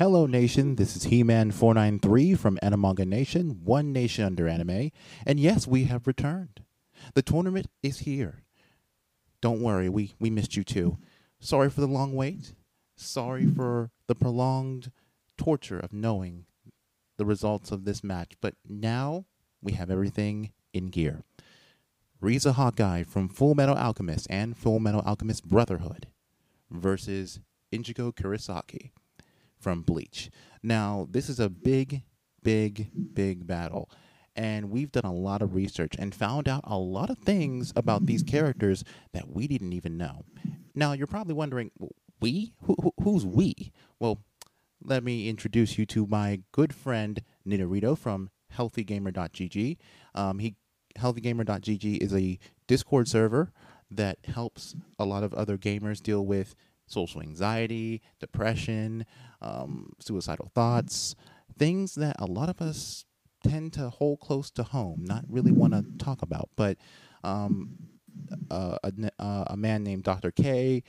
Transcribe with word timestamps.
Hello, 0.00 0.24
Nation. 0.24 0.76
This 0.76 0.96
is 0.96 1.02
He 1.02 1.22
Man 1.22 1.50
493 1.50 2.34
from 2.34 2.58
Animanga 2.62 3.06
Nation, 3.06 3.60
One 3.64 3.92
Nation 3.92 4.24
Under 4.24 4.48
Anime. 4.48 4.92
And 5.26 5.38
yes, 5.38 5.66
we 5.66 5.84
have 5.84 6.06
returned. 6.06 6.62
The 7.12 7.20
tournament 7.20 7.66
is 7.82 7.98
here. 7.98 8.40
Don't 9.42 9.60
worry, 9.60 9.90
we, 9.90 10.14
we 10.18 10.30
missed 10.30 10.56
you 10.56 10.64
too. 10.64 10.96
Sorry 11.38 11.68
for 11.68 11.82
the 11.82 11.86
long 11.86 12.14
wait. 12.14 12.54
Sorry 12.96 13.44
for 13.44 13.90
the 14.06 14.14
prolonged 14.14 14.90
torture 15.36 15.78
of 15.78 15.92
knowing 15.92 16.46
the 17.18 17.26
results 17.26 17.70
of 17.70 17.84
this 17.84 18.02
match. 18.02 18.32
But 18.40 18.54
now 18.66 19.26
we 19.60 19.72
have 19.72 19.90
everything 19.90 20.52
in 20.72 20.86
gear. 20.86 21.24
Riza 22.22 22.54
Hawkeye 22.54 23.02
from 23.02 23.28
Full 23.28 23.54
Metal 23.54 23.76
Alchemist 23.76 24.26
and 24.30 24.56
Full 24.56 24.80
Metal 24.80 25.02
Alchemist 25.04 25.46
Brotherhood 25.46 26.06
versus 26.70 27.40
Ichigo 27.70 28.14
Kurosaki 28.14 28.92
from 29.60 29.82
Bleach. 29.82 30.30
Now, 30.62 31.06
this 31.10 31.28
is 31.28 31.38
a 31.38 31.48
big, 31.48 32.02
big, 32.42 32.90
big 33.14 33.46
battle. 33.46 33.90
And 34.36 34.70
we've 34.70 34.92
done 34.92 35.04
a 35.04 35.12
lot 35.12 35.42
of 35.42 35.54
research 35.54 35.94
and 35.98 36.14
found 36.14 36.48
out 36.48 36.62
a 36.64 36.78
lot 36.78 37.10
of 37.10 37.18
things 37.18 37.72
about 37.76 38.06
these 38.06 38.22
characters 38.22 38.84
that 39.12 39.28
we 39.28 39.46
didn't 39.46 39.72
even 39.72 39.96
know. 39.96 40.24
Now, 40.74 40.92
you're 40.92 41.06
probably 41.06 41.34
wondering, 41.34 41.70
we? 42.20 42.52
Who, 42.62 42.76
who, 42.80 42.92
who's 43.02 43.26
we? 43.26 43.72
Well, 43.98 44.20
let 44.82 45.04
me 45.04 45.28
introduce 45.28 45.78
you 45.78 45.84
to 45.86 46.06
my 46.06 46.42
good 46.52 46.74
friend 46.74 47.22
Ninarito 47.46 47.98
from 47.98 48.30
healthygamer.gg. 48.56 49.76
Um, 50.14 50.38
he 50.38 50.56
healthygamer.gg 50.98 51.98
is 51.98 52.14
a 52.14 52.38
Discord 52.66 53.08
server 53.08 53.52
that 53.90 54.18
helps 54.24 54.74
a 54.98 55.04
lot 55.04 55.22
of 55.22 55.34
other 55.34 55.56
gamers 55.56 56.02
deal 56.02 56.24
with 56.24 56.54
social 56.90 57.22
anxiety, 57.22 58.02
depression, 58.18 59.06
um, 59.40 59.92
suicidal 59.98 60.50
thoughts, 60.54 61.14
things 61.58 61.94
that 61.94 62.16
a 62.18 62.26
lot 62.26 62.48
of 62.48 62.60
us 62.60 63.04
tend 63.46 63.72
to 63.72 63.88
hold 63.88 64.20
close 64.20 64.50
to 64.50 64.62
home, 64.62 65.04
not 65.04 65.24
really 65.28 65.52
want 65.52 65.72
to 65.72 65.84
talk 66.04 66.22
about. 66.22 66.50
But 66.56 66.76
um, 67.24 67.76
uh, 68.50 68.76
a, 68.82 69.46
a, 69.48 69.56
man 69.56 69.82
named 69.82 70.04
Dr. 70.04 70.30
K, 70.30 70.82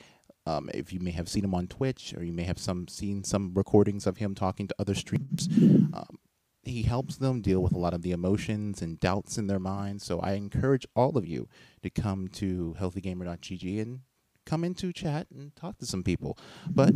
um, 0.46 0.70
if 0.74 0.92
you 0.92 1.00
may 1.00 1.12
have 1.12 1.30
seen 1.30 1.44
him 1.44 1.54
on 1.54 1.68
Twitch 1.68 2.14
or 2.18 2.24
you 2.24 2.34
may 2.34 2.44
have 2.44 2.60
some 2.60 2.88
seen 2.88 3.24
some 3.24 3.54
recordings 3.54 4.08
of 4.08 4.18
him 4.18 4.36
talking 4.36 4.68
to 4.68 4.76
other 4.80 4.96
streamers, 4.96 5.48
um, 5.94 6.18
he 6.64 6.84
helps 6.84 7.18
them 7.18 7.42
deal 7.42 7.62
with 7.62 7.74
a 7.74 7.78
lot 7.78 7.94
of 7.94 8.02
the 8.02 8.12
emotions 8.12 8.82
and 8.82 9.00
doubts 9.00 9.38
in 9.38 9.48
their 9.48 9.60
minds. 9.60 10.06
So 10.06 10.20
I 10.20 10.34
encourage 10.34 10.86
all 10.96 11.18
of 11.18 11.28
you 11.28 11.48
to 11.84 11.90
come 11.90 12.28
to 12.34 12.76
healthygamer.gg 12.80 13.82
and 13.82 14.00
come 14.46 14.64
into 14.64 14.92
chat 14.94 15.28
and 15.34 15.56
talk 15.56 15.78
to 15.80 15.86
some 15.86 16.04
people. 16.04 16.38
But 16.70 16.94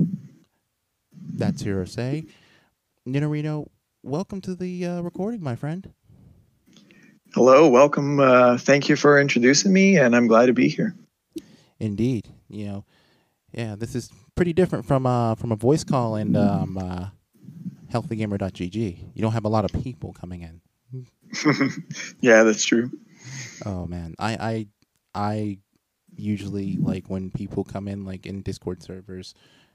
that's 1.33 1.61
here 1.61 1.83
to 1.83 1.89
say. 1.89 2.25
Ninarino, 3.07 3.67
welcome 4.03 4.41
to 4.41 4.55
the 4.55 4.85
uh, 4.85 5.01
recording, 5.01 5.43
my 5.43 5.55
friend. 5.55 5.93
Hello, 7.33 7.67
welcome. 7.67 8.19
Uh, 8.19 8.57
thank 8.57 8.87
you 8.87 8.95
for 8.95 9.19
introducing 9.19 9.73
me, 9.73 9.97
and 9.97 10.15
I'm 10.15 10.27
glad 10.27 10.45
to 10.45 10.53
be 10.53 10.69
here. 10.69 10.95
Indeed, 11.79 12.29
you 12.47 12.65
know, 12.65 12.85
yeah, 13.51 13.75
this 13.75 13.93
is 13.93 14.09
pretty 14.35 14.53
different 14.53 14.85
from 14.85 15.05
uh, 15.05 15.35
from 15.35 15.51
a 15.51 15.55
voice 15.55 15.83
call 15.83 16.15
and 16.15 16.37
um, 16.37 16.77
uh, 16.77 17.07
healthygamer.gg. 17.91 18.99
You 19.13 19.21
don't 19.21 19.33
have 19.33 19.45
a 19.45 19.49
lot 19.49 19.65
of 19.65 19.83
people 19.83 20.13
coming 20.13 20.41
in. 20.41 20.61
yeah, 22.21 22.43
that's 22.43 22.63
true. 22.63 22.91
Oh 23.65 23.85
man, 23.85 24.15
I 24.17 24.33
I 24.33 24.67
I 25.13 25.57
usually 26.17 26.77
like 26.77 27.09
when 27.09 27.31
people 27.31 27.63
come 27.63 27.87
in 27.87 28.05
like 28.05 28.25
in 28.25 28.41
Discord 28.41 28.81
servers 28.83 29.33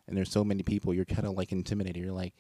and 0.09 0.17
there's 0.17 0.31
so 0.31 0.45
many 0.45 0.63
people, 0.63 0.93
you're 0.93 1.05
kind 1.05 1.27
of 1.27 1.35
like 1.35 1.53
intimidated. 1.53 2.03
You're 2.03 2.13
like, 2.13 2.35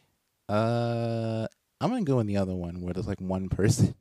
uh, 0.48 1.46
I'm 1.80 1.90
gonna 1.90 2.02
go 2.02 2.20
in 2.20 2.26
the 2.26 2.36
other 2.36 2.54
one 2.54 2.82
where 2.82 2.92
there's 2.92 3.06
like 3.06 3.20
one 3.20 3.48
person. 3.48 3.94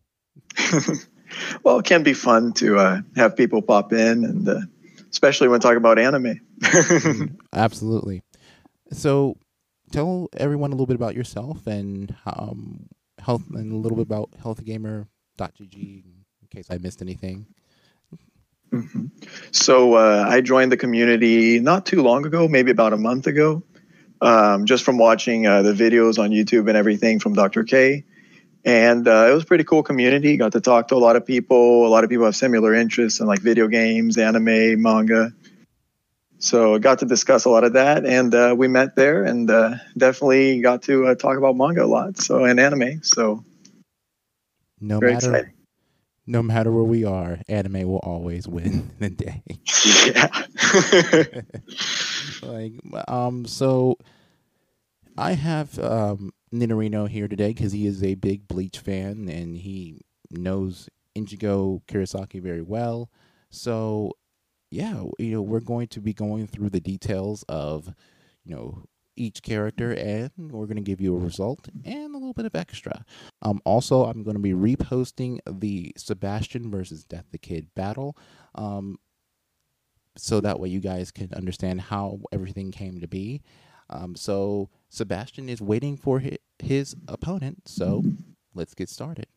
well, 1.64 1.80
it 1.80 1.86
can 1.86 2.03
be 2.03 2.14
fun 2.14 2.54
to 2.54 2.77
uh, 2.77 3.02
have 3.15 3.36
people 3.36 3.61
pop 3.61 3.93
in, 3.93 4.26
and 4.26 4.49
uh, 4.49 4.60
especially 5.11 5.48
when 5.48 5.60
talking 5.60 5.77
about 5.77 5.99
anime. 5.99 6.42
Absolutely. 7.54 8.23
So, 8.92 9.37
tell 9.92 10.30
everyone 10.36 10.71
a 10.71 10.73
little 10.73 10.87
bit 10.87 10.95
about 10.95 11.16
yourself 11.16 11.67
and 11.67 12.16
um, 12.26 12.87
health, 13.20 13.43
and 13.54 13.71
a 13.71 13.76
little 13.76 13.98
bit 13.98 14.08
about 14.08 14.31
healthgamer.gg 14.43 15.76
in 15.76 16.48
case 16.49 16.67
I 16.70 16.77
missed 16.80 17.02
anything. 17.02 17.45
Mm-hmm. 18.71 19.07
So 19.52 19.95
uh, 19.95 20.25
I 20.27 20.41
joined 20.41 20.71
the 20.71 20.77
community 20.77 21.59
not 21.59 21.85
too 21.85 22.03
long 22.03 22.25
ago, 22.25 22.47
maybe 22.47 22.71
about 22.71 22.93
a 22.93 22.97
month 22.97 23.27
ago, 23.27 23.63
um, 24.21 24.65
just 24.65 24.83
from 24.83 24.97
watching 24.97 25.47
uh, 25.47 25.61
the 25.61 25.73
videos 25.73 26.19
on 26.19 26.31
YouTube 26.31 26.67
and 26.67 26.77
everything 26.77 27.19
from 27.19 27.33
Dr. 27.33 27.63
K. 27.63 28.03
And 28.65 29.07
uh, 29.07 29.27
it 29.30 29.33
was 29.33 29.43
a 29.43 29.45
pretty 29.45 29.63
cool 29.63 29.83
community. 29.83 30.37
Got 30.37 30.52
to 30.52 30.61
talk 30.61 30.89
to 30.89 30.95
a 30.95 30.97
lot 30.97 31.15
of 31.15 31.25
people. 31.25 31.87
A 31.87 31.89
lot 31.89 32.03
of 32.03 32.09
people 32.09 32.25
have 32.25 32.35
similar 32.35 32.73
interests 32.73 33.19
in 33.19 33.25
like 33.25 33.39
video 33.39 33.67
games, 33.67 34.17
anime, 34.17 34.81
manga. 34.81 35.31
So 36.39 36.75
I 36.75 36.80
got 36.80 36.99
to 36.99 37.05
discuss 37.05 37.45
a 37.45 37.49
lot 37.49 37.65
of 37.65 37.73
that, 37.73 38.05
and 38.05 38.33
uh, 38.33 38.55
we 38.57 38.69
met 38.69 38.95
there, 38.95 39.25
and 39.25 39.51
uh, 39.51 39.75
definitely 39.97 40.61
got 40.61 40.83
to 40.83 41.07
uh, 41.07 41.15
talk 41.15 41.37
about 41.37 41.57
manga 41.57 41.83
a 41.83 41.86
lot. 41.86 42.17
So 42.17 42.45
and 42.45 42.59
anime. 42.61 43.03
So 43.03 43.43
no 44.80 44.99
very 44.99 45.13
matter 45.15 45.36
exciting 45.36 45.58
no 46.30 46.44
matter 46.44 46.72
where 46.72 46.84
we 46.84 47.04
are, 47.04 47.40
anime 47.50 47.88
will 47.88 47.98
always 48.04 48.48
win 48.48 48.92
the 49.00 49.10
day. 49.10 49.44
Yeah. 50.06 51.42
like 52.48 52.73
um 53.08 53.45
so 53.45 53.98
I 55.17 55.34
have 55.34 55.78
um 55.80 56.32
Ninarino 56.54 57.10
here 57.10 57.28
today 57.28 57.50
because 57.50 57.72
he 57.72 57.88
is 57.88 58.04
a 58.04 58.14
big 58.14 58.48
Bleach 58.48 58.78
fan 58.78 59.28
and 59.28 59.58
he 59.58 60.02
knows 60.30 60.88
Ichigo 61.17 61.82
Kurosaki 61.88 62.40
very 62.42 62.61
well. 62.61 63.10
So 63.50 64.14
yeah, 64.70 65.04
you 65.17 65.32
know, 65.32 65.42
we're 65.42 65.60
going 65.60 65.88
to 65.88 66.00
be 66.00 66.14
going 66.14 66.46
through 66.46 66.70
the 66.70 66.80
details 66.80 67.44
of, 67.50 67.92
you 68.46 68.56
know, 68.56 68.84
each 69.19 69.41
character 69.43 69.91
and 69.91 70.31
we're 70.37 70.65
going 70.65 70.77
to 70.77 70.81
give 70.81 71.02
you 71.02 71.15
a 71.15 71.19
result 71.19 71.67
and 71.85 72.15
a 72.15 72.17
little 72.17 72.33
bit 72.33 72.45
of 72.45 72.55
extra. 72.55 73.05
Um, 73.41 73.61
also, 73.65 74.05
I'm 74.05 74.23
going 74.23 74.35
to 74.35 74.41
be 74.41 74.53
reposting 74.53 75.39
the 75.47 75.93
Sebastian 75.97 76.71
versus 76.71 77.03
Death 77.03 77.25
the 77.31 77.37
Kid 77.37 77.67
battle 77.75 78.17
um, 78.55 78.97
so 80.17 80.39
that 80.41 80.59
way 80.59 80.69
you 80.69 80.80
guys 80.80 81.11
can 81.11 81.33
understand 81.33 81.81
how 81.81 82.19
everything 82.31 82.71
came 82.71 82.99
to 82.99 83.07
be. 83.07 83.41
Um, 83.89 84.15
so, 84.15 84.69
Sebastian 84.89 85.49
is 85.49 85.61
waiting 85.61 85.97
for 85.97 86.19
his, 86.19 86.37
his 86.59 86.95
opponent, 87.07 87.67
so 87.67 88.03
let's 88.53 88.75
get 88.75 88.89
started. 88.89 89.27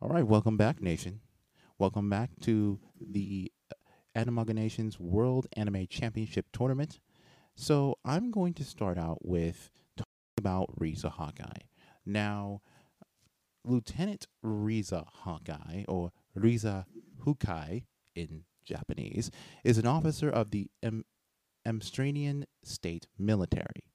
All 0.00 0.10
right, 0.10 0.26
welcome 0.26 0.56
back, 0.56 0.82
Nation. 0.82 1.20
Welcome 1.78 2.10
back 2.10 2.30
to 2.42 2.78
the 3.00 3.50
Animanga 4.16 4.54
Nation's 4.54 4.98
World 4.98 5.46
Anime 5.54 5.86
Championship 5.88 6.46
Tournament. 6.52 7.00
So 7.54 7.98
I'm 8.04 8.30
going 8.30 8.54
to 8.54 8.64
start 8.64 8.98
out 8.98 9.24
with 9.24 9.70
talking 9.96 10.06
about 10.38 10.70
Riza 10.76 11.10
Hawkeye. 11.10 11.62
Now, 12.04 12.60
Lieutenant 13.64 14.26
Riza 14.42 15.04
Hawkeye, 15.06 15.84
or 15.88 16.12
Riza 16.34 16.86
Hukai 17.24 17.84
in 18.14 18.42
Japanese, 18.64 19.30
is 19.62 19.78
an 19.78 19.86
officer 19.86 20.28
of 20.28 20.50
the 20.50 20.68
Am- 20.82 21.04
Amestrian 21.66 22.44
State 22.62 23.06
Military, 23.18 23.90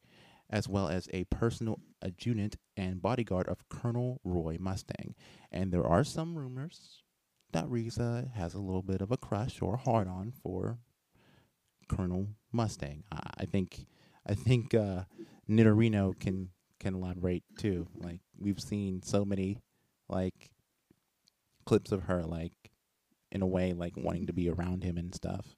as 0.50 0.68
well 0.68 0.88
as 0.88 1.08
a 1.14 1.26
personal 1.26 1.80
adjutant 2.02 2.56
and 2.76 3.02
bodyguard 3.02 3.48
of 3.48 3.68
Colonel 3.70 4.20
Roy 4.24 4.58
Mustang. 4.60 5.14
And 5.52 5.72
there 5.72 5.86
are 5.86 6.04
some 6.04 6.38
rumors 6.38 7.04
that 7.52 7.70
Riza 7.70 8.30
has 8.36 8.54
a 8.54 8.60
little 8.60 8.82
bit 8.82 9.02
of 9.02 9.12
a 9.12 9.18
crush 9.18 9.62
or 9.62 9.78
hard 9.78 10.08
on 10.08 10.32
for 10.32 10.80
Colonel 11.88 12.28
Mustang. 12.52 13.04
I 13.12 13.46
think 13.46 13.86
I 14.28 14.36
think 14.36 14.74
uh, 14.74 15.04
Nidorino 15.50 16.18
can 16.20 16.50
can 16.80 16.96
elaborate 16.96 17.44
too. 17.58 17.88
Like 17.96 18.22
we've 18.38 18.60
seen 18.60 19.02
so 19.02 19.26
many 19.26 19.62
like 20.08 20.52
clips 21.66 21.92
of 21.92 22.04
her 22.04 22.24
like 22.24 22.54
in 23.32 23.42
a 23.42 23.48
way 23.48 23.74
like 23.74 23.94
wanting 23.98 24.28
to 24.28 24.34
be 24.34 24.50
around 24.50 24.84
him 24.84 24.98
and 24.98 25.14
stuff. 25.14 25.56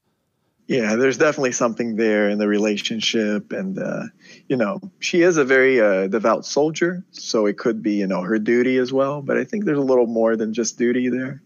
Yeah, 0.68 0.96
there's 0.96 1.18
definitely 1.18 1.52
something 1.52 1.98
there 1.98 2.30
in 2.30 2.38
the 2.38 2.48
relationship, 2.48 3.52
and 3.52 3.78
uh, 3.78 4.04
you 4.48 4.56
know, 4.56 4.80
she 5.00 5.22
is 5.22 5.36
a 5.36 5.44
very 5.44 5.82
uh, 5.82 6.08
devout 6.08 6.46
soldier, 6.46 7.04
so 7.12 7.46
it 7.46 7.58
could 7.58 7.84
be 7.84 7.96
you 7.96 8.08
know 8.08 8.22
her 8.22 8.40
duty 8.40 8.78
as 8.78 8.94
well. 8.94 9.22
But 9.22 9.38
I 9.38 9.44
think 9.44 9.66
there's 9.66 9.78
a 9.78 9.82
little 9.82 10.08
more 10.08 10.38
than 10.38 10.54
just 10.54 10.78
duty 10.78 11.10
there 11.10 11.42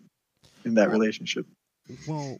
in 0.65 0.73
that 0.75 0.89
relationship. 0.89 1.45
Well, 2.07 2.39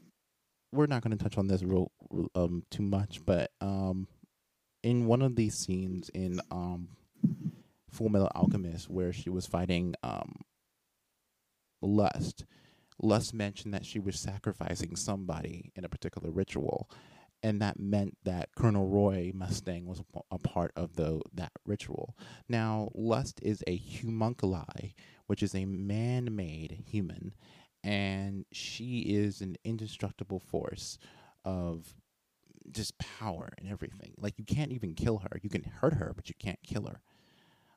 we're 0.72 0.88
not 0.88 1.04
going 1.04 1.18
to 1.18 1.24
touch 1.24 1.38
on 1.38 1.48
this 1.48 1.64
real 1.64 1.92
um 2.36 2.64
too 2.70 2.84
much, 2.84 3.22
but 3.26 3.52
um, 3.62 4.08
in 4.84 5.06
one 5.06 5.22
of 5.22 5.36
these 5.36 5.56
scenes 5.56 6.10
in 6.10 6.42
um, 6.52 6.90
Full 7.92 8.10
Metal 8.10 8.32
Alchemist, 8.36 8.90
where 8.90 9.14
she 9.14 9.30
was 9.30 9.48
fighting 9.48 9.96
um, 10.04 10.36
Lust, 11.82 12.46
Lust 13.02 13.34
mentioned 13.34 13.74
that 13.74 13.86
she 13.86 14.00
was 14.00 14.20
sacrificing 14.20 14.96
somebody 14.96 15.72
in 15.76 15.86
a 15.86 15.90
particular 15.90 16.32
ritual, 16.32 16.90
and 17.44 17.62
that 17.62 17.80
meant 17.80 18.18
that 18.24 18.50
Colonel 18.56 18.88
Roy 18.88 19.32
Mustang 19.34 19.86
was 19.86 20.02
a 20.32 20.38
part 20.40 20.72
of 20.76 20.96
the 20.96 21.22
that 21.34 21.52
ritual. 21.66 22.16
Now, 22.50 22.90
Lust 22.96 23.40
is 23.44 23.64
a 23.68 23.78
homunculi, 23.78 24.94
which 25.28 25.44
is 25.44 25.54
a 25.54 25.66
man-made 25.66 26.84
human, 26.86 27.34
and 27.86 28.46
she 28.52 29.02
is 29.02 29.42
an 29.42 29.56
indestructible 29.64 30.40
force 30.40 30.98
of 31.46 31.94
just 32.72 32.98
power 32.98 33.54
and 33.60 33.70
everything. 33.70 34.16
Like 34.18 34.40
you 34.40 34.44
can't 34.44 34.72
even 34.72 34.96
kill 34.96 35.20
her. 35.20 35.40
You 35.44 35.52
can 35.52 35.64
hurt 35.64 35.94
her, 35.94 36.12
but 36.16 36.28
you 36.28 36.36
can't 36.38 36.62
kill 36.64 36.88
her. 36.88 37.02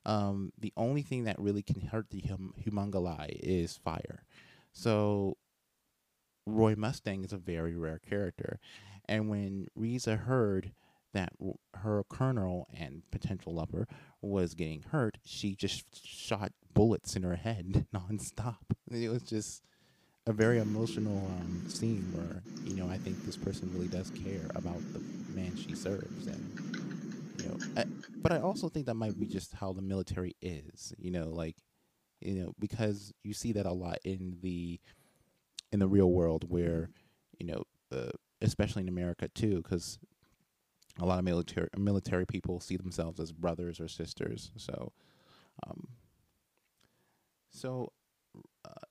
Um, 0.07 0.53
the 0.59 0.73
only 0.79 1.03
thing 1.03 1.25
that 1.25 1.39
really 1.39 1.63
can 1.63 1.83
hurt 1.83 2.09
the 2.09 2.23
hum- 2.23 2.55
homunculi 2.65 3.39
is 3.43 3.77
fire. 3.77 4.25
So 4.73 5.37
Roy 6.47 6.75
Mustang 6.75 7.23
is 7.23 7.35
a 7.35 7.37
very 7.37 7.77
rare 7.77 7.99
character, 7.99 8.59
and 9.07 9.29
when 9.29 9.69
Riza 9.77 10.17
heard 10.17 10.73
that 11.13 11.33
her 11.75 12.03
colonel 12.09 12.69
and 12.75 13.03
potential 13.11 13.55
lover 13.55 13.87
was 14.23 14.55
getting 14.55 14.83
hurt, 14.91 15.19
she 15.25 15.55
just 15.55 16.07
shot 16.07 16.53
bullets 16.73 17.15
in 17.17 17.23
her 17.23 17.37
head 17.37 17.87
nonstop. 17.95 18.73
It 18.91 19.11
was 19.11 19.23
just 19.23 19.63
a 20.29 20.33
very 20.35 20.59
emotional 20.59 21.29
um, 21.29 21.65
scene 21.67 22.09
where 22.13 22.45
you 22.63 22.75
know 22.75 22.89
I 22.89 22.99
think 22.99 23.25
this 23.25 23.39
person 23.39 23.71
really 23.73 23.89
does 23.89 24.11
care 24.11 24.51
about 24.55 24.85
the 24.93 25.03
man 25.27 25.57
she 25.57 25.75
serves, 25.75 26.27
and 26.27 26.53
you 27.35 27.49
know, 27.49 27.61
I, 27.77 27.87
but 28.23 28.33
I 28.33 28.41
also 28.41 28.69
think 28.69 28.87
that 28.87 28.95
might 28.95 29.19
be 29.19 29.27
just 29.27 29.55
how 29.55 29.73
the 29.73 29.83
military 29.83 30.37
is. 30.43 30.93
You 30.99 31.13
know, 31.13 31.31
like 31.31 31.57
you 32.21 32.35
know 32.35 32.55
because 32.59 33.13
you 33.25 33.33
see 33.33 33.53
that 33.53 33.67
a 33.67 33.73
lot 33.73 33.99
in 34.05 34.39
the 34.43 34.81
in 35.73 35.81
the 35.81 35.89
real 35.89 36.11
world 36.11 36.45
where 36.51 36.91
you 37.39 37.47
know 37.47 37.65
uh, 37.91 38.11
especially 38.43 38.83
in 38.83 38.89
America 38.89 39.29
too 39.35 39.63
because 39.63 39.99
a 41.01 41.07
lot 41.07 41.19
of 41.19 41.25
military 41.25 41.69
military 41.77 42.27
people 42.27 42.61
see 42.61 42.77
themselves 42.77 43.21
as 43.21 43.33
brothers 43.33 43.81
or 43.81 43.89
sisters 43.89 44.51
so 44.57 44.93
um, 45.67 45.89
so 47.51 47.93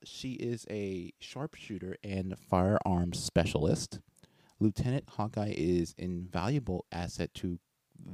she 0.07 0.33
is 0.33 0.65
a 0.69 1.13
sharpshooter 1.19 1.97
and 2.03 2.37
firearms 2.39 3.23
specialist. 3.23 3.99
Lieutenant 4.59 5.05
Hawkeye 5.09 5.53
is 5.55 5.93
an 5.97 6.05
invaluable 6.05 6.85
asset 6.91 7.33
to 7.35 7.59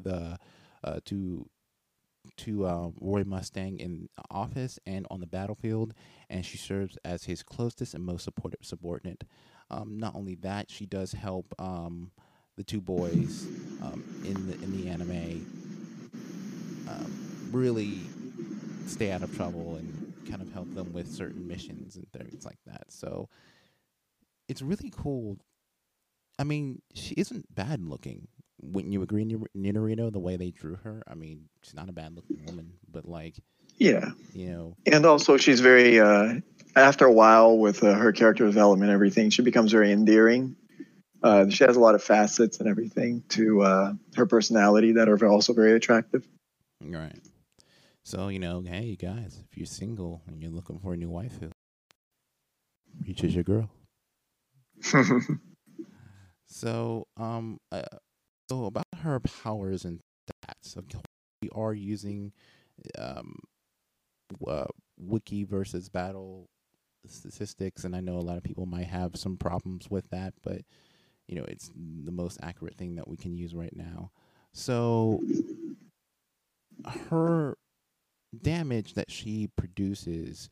the 0.04 0.38
uh, 0.84 1.00
to 1.06 1.50
to 2.38 2.66
uh, 2.66 2.90
Roy 3.00 3.24
Mustang 3.24 3.80
in 3.80 4.10
office 4.32 4.80
and 4.86 5.06
on 5.12 5.20
the 5.20 5.28
battlefield, 5.28 5.94
and 6.30 6.46
she 6.46 6.58
serves 6.58 6.98
as 7.04 7.26
his 7.26 7.44
closest 7.44 7.94
and 7.94 8.04
most 8.04 8.24
supportive 8.24 8.60
subordinate. 8.64 9.24
Um, 9.70 9.98
not 9.98 10.16
only 10.16 10.36
that, 10.36 10.70
she 10.70 10.86
does 10.86 11.14
help 11.14 11.54
um, 11.60 12.12
the 12.56 12.64
two 12.64 12.82
boys 12.82 13.46
um, 13.82 14.04
in 14.26 14.48
the 14.48 14.54
in 14.64 14.82
the 14.82 14.90
anime 14.90 15.46
um, 16.90 17.50
really 17.52 18.02
stay 18.86 19.12
out 19.12 19.24
of 19.24 19.36
trouble 19.36 19.76
and 19.78 20.03
kind 20.26 20.42
of 20.42 20.50
help 20.50 20.74
them 20.74 20.94
with 20.94 21.08
certain 21.08 21.48
missions 21.48 21.96
and 21.96 22.08
things 22.12 22.46
like 22.46 22.60
that. 22.66 22.86
So 22.90 23.30
it's 24.48 24.62
really 24.62 24.92
cool. 24.96 25.38
I 26.40 26.44
mean, 26.44 26.82
she 26.94 27.14
isn't 27.16 27.54
bad 27.54 27.82
looking. 27.82 28.28
Wouldn't 28.62 28.94
you 28.94 29.02
agree, 29.02 29.26
Ninarino, 29.56 30.12
the 30.12 30.20
way 30.20 30.38
they 30.38 30.52
drew 30.52 30.76
her? 30.84 31.04
I 31.08 31.16
mean, 31.16 31.50
she's 31.62 31.74
not 31.74 31.90
a 31.90 31.94
bad 31.94 32.16
looking 32.16 32.46
woman, 32.46 32.74
but 32.90 33.06
like, 33.06 33.36
yeah, 33.78 34.12
you 34.34 34.52
know, 34.52 34.78
and 34.86 35.06
also 35.06 35.38
she's 35.38 35.60
very. 35.60 36.00
uh 36.00 36.36
After 36.76 37.06
a 37.06 37.12
while, 37.12 37.56
with 37.58 37.84
uh, 37.84 37.94
her 37.94 38.12
character 38.12 38.46
development, 38.48 38.90
and 38.90 38.96
everything, 38.96 39.30
she 39.30 39.44
becomes 39.44 39.72
very 39.72 39.92
endearing. 39.92 40.56
Uh, 41.22 41.48
she 41.50 41.64
has 41.64 41.76
a 41.76 41.80
lot 41.80 41.94
of 41.94 42.04
facets 42.04 42.60
and 42.60 42.68
everything 42.68 43.24
to 43.30 43.62
uh, 43.62 43.94
her 44.16 44.26
personality 44.26 44.94
that 44.94 45.08
are 45.08 45.28
also 45.28 45.54
very 45.54 45.74
attractive. 45.74 46.28
Right. 46.82 47.20
So, 48.06 48.28
you 48.28 48.40
know, 48.40 48.62
hey 48.62 48.98
guys, 48.98 49.40
if 49.50 49.58
you're 49.58 49.66
single 49.66 50.22
and 50.28 50.42
you're 50.42 50.52
looking 50.52 50.78
for 50.78 50.94
a 50.94 50.98
new 50.98 51.10
wife, 51.10 51.40
reach 53.08 53.24
is 53.24 53.34
your 53.34 53.46
girl. 53.46 53.70
so, 56.46 57.08
um, 57.16 57.60
uh, 57.72 57.84
so 58.50 58.66
about 58.66 58.84
her 59.02 59.22
powers 59.22 59.86
and 59.86 60.02
stats, 60.30 60.78
we 61.42 61.50
are 61.56 61.74
using 61.74 62.34
um, 62.98 63.40
uh, 64.46 64.66
wiki 65.00 65.46
versus 65.46 65.88
battle 65.88 66.50
statistics, 67.08 67.86
and 67.86 67.96
I 67.96 68.02
know 68.02 68.18
a 68.18 68.20
lot 68.20 68.38
of 68.38 68.44
people 68.44 68.66
might 68.66 68.88
have 68.88 69.16
some 69.16 69.38
problems 69.38 69.90
with 69.90 70.10
that, 70.10 70.34
but 70.44 70.62
you 71.30 71.36
know, 71.36 71.46
it's 71.48 71.72
the 71.74 72.12
most 72.12 72.38
accurate 72.44 72.76
thing 72.76 72.96
that 72.96 73.08
we 73.08 73.16
can 73.16 73.34
use 73.34 73.56
right 73.56 73.74
now. 73.74 74.12
So, 74.52 75.22
her 77.10 77.58
damage 78.42 78.94
that 78.94 79.12
she 79.12 79.48
produces 79.56 80.50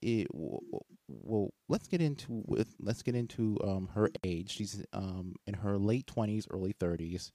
it 0.00 0.28
well 0.32 1.50
let's 1.68 1.88
get 1.88 2.00
into 2.00 2.42
with 2.46 2.76
let's 2.80 3.02
get 3.02 3.16
into 3.16 3.58
um, 3.64 3.88
her 3.94 4.08
age 4.24 4.50
she's 4.50 4.84
um, 4.92 5.34
in 5.46 5.54
her 5.54 5.76
late 5.76 6.06
20s 6.06 6.46
early 6.50 6.72
30s 6.72 7.30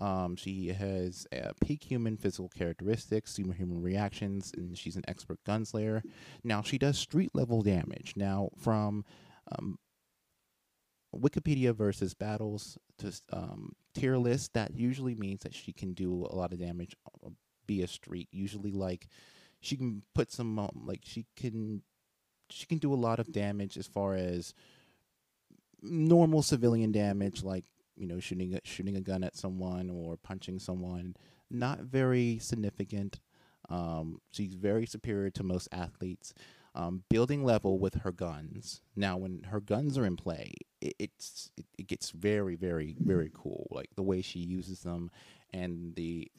um, 0.00 0.36
she 0.36 0.68
has 0.68 1.26
uh, 1.32 1.50
peak 1.60 1.84
human 1.84 2.16
physical 2.16 2.48
characteristics, 2.48 3.32
superhuman 3.32 3.80
reactions, 3.80 4.52
and 4.56 4.76
she's 4.76 4.96
an 4.96 5.04
expert 5.06 5.38
gunslinger. 5.46 6.02
Now, 6.42 6.62
she 6.62 6.78
does 6.78 6.98
street 6.98 7.30
level 7.32 7.62
damage. 7.62 8.14
Now, 8.16 8.50
from 8.58 9.04
um, 9.56 9.78
Wikipedia 11.14 11.74
versus 11.74 12.14
battles 12.14 12.78
to 12.98 13.12
um, 13.32 13.74
tier 13.94 14.16
list, 14.16 14.54
that 14.54 14.74
usually 14.74 15.14
means 15.14 15.42
that 15.42 15.54
she 15.54 15.72
can 15.72 15.92
do 15.92 16.26
a 16.30 16.34
lot 16.34 16.52
of 16.52 16.58
damage 16.58 16.96
via 17.66 17.86
street. 17.86 18.28
Usually, 18.32 18.72
like 18.72 19.08
she 19.60 19.76
can 19.76 20.02
put 20.14 20.30
some 20.32 20.58
um, 20.58 20.82
like 20.84 21.00
she 21.04 21.26
can 21.36 21.82
she 22.50 22.66
can 22.66 22.78
do 22.78 22.92
a 22.92 22.96
lot 22.96 23.18
of 23.18 23.32
damage 23.32 23.76
as 23.76 23.86
far 23.86 24.14
as 24.14 24.54
normal 25.82 26.42
civilian 26.42 26.92
damage, 26.92 27.42
like 27.42 27.64
you 27.96 28.06
know 28.06 28.20
shooting 28.20 28.54
a, 28.54 28.60
shooting 28.64 28.96
a 28.96 29.00
gun 29.00 29.24
at 29.24 29.36
someone 29.36 29.90
or 29.90 30.16
punching 30.16 30.58
someone. 30.58 31.16
Not 31.50 31.80
very 31.80 32.38
significant. 32.40 33.20
Um, 33.68 34.20
she's 34.30 34.54
very 34.54 34.86
superior 34.86 35.30
to 35.30 35.42
most 35.42 35.68
athletes 35.72 36.34
um, 36.74 37.04
building 37.08 37.44
level 37.44 37.78
with 37.78 37.94
her 38.02 38.12
guns. 38.12 38.80
Now, 38.96 39.16
when 39.16 39.44
her 39.50 39.60
guns 39.60 39.96
are 39.96 40.06
in 40.06 40.16
play, 40.16 40.54
it, 40.84 40.94
it's 40.98 41.50
it, 41.56 41.66
it, 41.78 41.86
gets 41.86 42.10
very, 42.10 42.54
very, 42.54 42.96
very 43.00 43.30
cool. 43.34 43.66
Like 43.70 43.88
the 43.96 44.02
way 44.02 44.22
she 44.22 44.38
uses 44.38 44.80
them, 44.80 45.10
and 45.52 45.94
the 45.94 46.30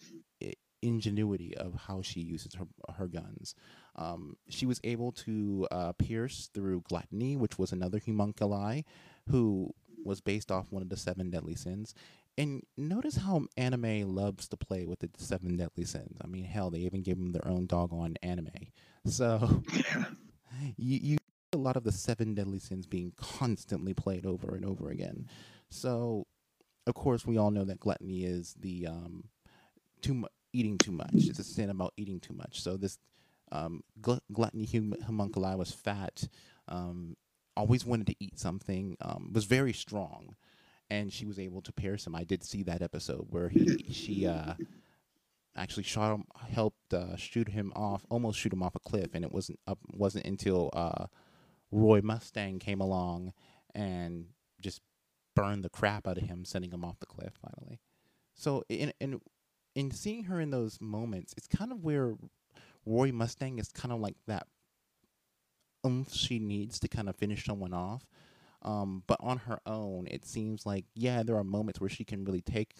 ingenuity 0.81 1.55
of 1.57 1.73
how 1.87 2.01
she 2.01 2.21
uses 2.21 2.53
her 2.55 2.67
her 2.97 3.07
guns. 3.07 3.55
Um, 3.95 4.37
she 4.49 4.65
was 4.65 4.79
able 4.83 5.11
to 5.13 5.67
uh, 5.71 5.93
pierce 5.93 6.49
through 6.53 6.83
gluttony, 6.87 7.35
which 7.35 7.57
was 7.57 7.71
another 7.71 7.99
homunculi, 7.99 8.83
who 9.29 9.73
was 10.03 10.21
based 10.21 10.51
off 10.51 10.67
one 10.69 10.83
of 10.83 10.89
the 10.89 10.97
seven 10.97 11.29
deadly 11.29 11.55
sins. 11.55 11.95
And 12.37 12.63
notice 12.75 13.15
how 13.15 13.45
anime 13.55 14.13
loves 14.13 14.49
to 14.49 14.57
play 14.57 14.85
with 14.85 14.99
the 14.99 15.09
seven 15.17 15.55
deadly 15.55 15.85
sins. 15.85 16.17
I 16.21 16.27
mean, 16.27 16.43
hell, 16.43 16.69
they 16.69 16.79
even 16.79 17.01
gave 17.01 17.17
them 17.17 17.31
their 17.31 17.47
own 17.47 17.65
doggone 17.65 18.17
anime. 18.21 18.49
So, 19.05 19.63
yeah 19.73 20.05
you, 20.77 20.99
you 21.01 21.17
a 21.55 21.57
lot 21.57 21.77
of 21.77 21.83
the 21.83 21.91
seven 21.91 22.35
deadly 22.35 22.59
sins 22.59 22.85
being 22.85 23.13
constantly 23.17 23.93
played 23.93 24.25
over 24.25 24.55
and 24.55 24.65
over 24.65 24.89
again. 24.89 25.27
So, 25.69 26.27
of 26.85 26.93
course, 26.93 27.25
we 27.25 27.37
all 27.37 27.51
know 27.51 27.65
that 27.65 27.79
gluttony 27.79 28.23
is 28.23 28.55
the 28.59 28.87
um, 28.87 29.25
too 30.01 30.13
much 30.13 30.31
eating 30.55 30.77
too 30.77 30.91
much. 30.91 31.13
It's 31.13 31.39
a 31.39 31.43
sin 31.43 31.69
about 31.69 31.93
eating 31.97 32.19
too 32.19 32.33
much. 32.33 32.61
So 32.61 32.77
this 32.77 32.97
um, 33.51 33.83
gl- 34.01 34.21
gluttony 34.31 34.65
hum- 34.65 34.95
homunculi 35.05 35.55
was 35.55 35.71
fat, 35.71 36.27
um, 36.67 37.17
always 37.57 37.85
wanted 37.85 38.07
to 38.07 38.15
eat 38.19 38.39
something, 38.39 38.97
um, 39.01 39.31
was 39.33 39.45
very 39.45 39.73
strong, 39.73 40.35
and 40.89 41.11
she 41.11 41.25
was 41.25 41.39
able 41.39 41.61
to 41.61 41.73
pierce 41.73 42.07
him. 42.07 42.15
I 42.15 42.23
did 42.23 42.43
see 42.43 42.63
that 42.63 42.81
episode 42.81 43.27
where 43.29 43.49
he 43.49 43.85
she 43.91 44.25
uh, 44.25 44.53
actually 45.55 45.83
shot 45.83 46.13
him, 46.13 46.25
helped 46.49 46.93
uh, 46.93 47.15
shoot 47.17 47.49
him 47.49 47.73
off, 47.75 48.05
almost 48.09 48.39
shoot 48.39 48.53
him 48.53 48.63
off 48.63 48.75
a 48.75 48.79
cliff, 48.79 49.09
and 49.13 49.25
it 49.25 49.31
wasn't 49.31 49.59
wasn't 49.93 50.25
until 50.25 50.69
uh, 50.73 51.05
Roy 51.75 52.01
Mustang 52.01 52.57
came 52.59 52.79
along 52.79 53.33
and 53.73 54.27
just 54.61 54.81
burned 55.35 55.63
the 55.63 55.69
crap 55.69 56.07
out 56.07 56.17
of 56.17 56.23
him, 56.23 56.45
sending 56.45 56.71
him 56.71 56.85
off 56.85 56.99
the 56.99 57.05
cliff 57.05 57.33
finally. 57.41 57.81
So 58.33 58.63
in 58.69 58.93
in 59.01 59.19
in 59.75 59.91
seeing 59.91 60.23
her 60.25 60.39
in 60.39 60.51
those 60.51 60.79
moments, 60.79 61.33
it's 61.37 61.47
kind 61.47 61.73
of 61.73 61.83
where 61.83 62.15
Roy 62.85 63.11
Mustang 63.11 63.59
is 63.59 63.71
kind 63.73 63.91
of 63.91 63.99
like 63.99 64.15
that 64.25 64.47
oomph 65.85 66.13
she 66.13 66.39
needs 66.39 66.79
to 66.79 66.87
kind 66.87 67.09
of 67.09 67.15
finish 67.17 67.45
someone 67.45 67.73
off. 67.73 68.05
Um, 68.61 69.03
but 69.05 69.17
on 69.19 69.39
her 69.39 69.59
own, 69.65 70.07
it 70.07 70.25
seems 70.25 70.65
like 70.65 70.85
yeah, 70.95 71.23
there 71.23 71.35
are 71.35 71.43
moments 71.43 71.81
where 71.81 71.89
she 71.89 72.05
can 72.05 72.23
really 72.23 72.41
take 72.41 72.73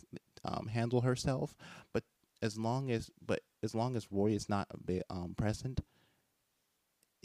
um, 0.45 0.67
handle 0.67 1.01
herself, 1.01 1.53
but 1.91 2.03
as 2.41 2.57
long 2.57 2.89
as 2.91 3.11
but 3.23 3.41
as 3.61 3.75
long 3.75 3.97
as 3.97 4.09
Roy 4.09 4.31
is 4.31 4.47
not 4.47 4.67
a 4.71 4.77
bit 4.77 5.03
um, 5.09 5.35
present, 5.35 5.81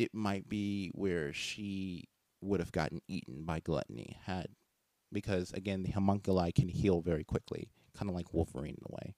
it 0.00 0.14
might 0.14 0.48
be 0.48 0.90
where 0.94 1.30
she 1.32 2.04
would 2.40 2.58
have 2.58 2.72
gotten 2.72 3.02
eaten 3.06 3.44
by 3.44 3.60
gluttony 3.60 4.16
had 4.24 4.48
because 5.12 5.52
again, 5.52 5.82
the 5.82 5.90
homunculi 5.90 6.52
can 6.52 6.68
heal 6.68 7.00
very 7.00 7.24
quickly, 7.24 7.68
kind 7.96 8.08
of 8.08 8.16
like 8.16 8.32
Wolverine 8.32 8.76
in 8.78 8.84
a 8.88 8.94
way. 8.94 9.14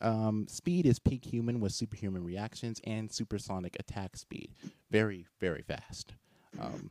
Um, 0.00 0.46
speed 0.48 0.86
is 0.86 0.98
peak 0.98 1.24
human 1.24 1.58
with 1.58 1.72
superhuman 1.72 2.22
reactions 2.22 2.80
and 2.84 3.10
supersonic 3.10 3.76
attack 3.80 4.16
speed. 4.16 4.52
Very, 4.90 5.26
very 5.40 5.62
fast. 5.62 6.14
Um, 6.60 6.90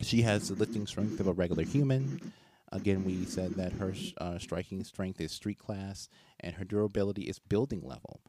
she 0.00 0.22
has 0.22 0.48
the 0.48 0.54
lifting 0.54 0.86
strength 0.86 1.20
of 1.20 1.26
a 1.26 1.32
regular 1.32 1.62
human. 1.62 2.32
Again, 2.72 3.04
we 3.04 3.26
said 3.26 3.52
that 3.56 3.72
her 3.74 3.94
uh, 4.16 4.38
striking 4.38 4.82
strength 4.82 5.20
is 5.20 5.30
street 5.30 5.58
class 5.58 6.08
and 6.40 6.54
her 6.54 6.64
durability 6.64 7.22
is 7.22 7.38
building 7.38 7.82
level. 7.84 8.22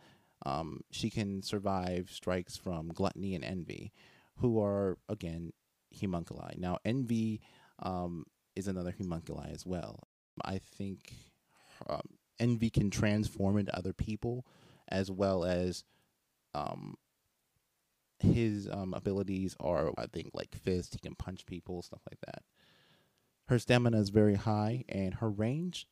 Um, 0.46 0.82
she 0.92 1.10
can 1.10 1.42
survive 1.42 2.10
strikes 2.12 2.58
from 2.58 2.90
gluttony 2.90 3.36
and 3.36 3.44
envy, 3.44 3.94
who 4.38 4.62
are, 4.62 4.98
again, 5.08 5.54
homunculi. 6.00 6.56
Now, 6.58 6.80
envy 6.84 7.42
um, 7.80 8.26
is 8.56 8.68
another 8.68 8.94
homunculi 8.98 9.50
as 9.52 9.66
well. 9.66 10.00
I 10.44 10.58
think 10.58 11.14
um, 11.88 12.02
envy 12.40 12.70
can 12.70 12.90
transform 12.90 13.58
into 13.58 13.76
other 13.76 13.94
people 13.94 14.46
as 14.90 15.10
well 15.10 15.46
as 15.46 15.84
um, 16.54 16.96
his 18.20 18.68
um, 18.72 18.94
abilities 18.94 19.56
are, 19.60 19.92
I 19.98 20.08
think, 20.08 20.32
like 20.34 20.56
fist. 20.56 20.94
He 20.94 21.00
can 21.00 21.16
punch 21.16 21.46
people, 21.46 21.82
stuff 21.82 22.02
like 22.10 22.20
that. 22.26 22.44
Her 23.48 23.60
stamina 23.60 24.00
is 24.00 24.10
very 24.10 24.36
high, 24.36 24.86
and 24.88 25.16
her 25.16 25.30
range, 25.30 25.88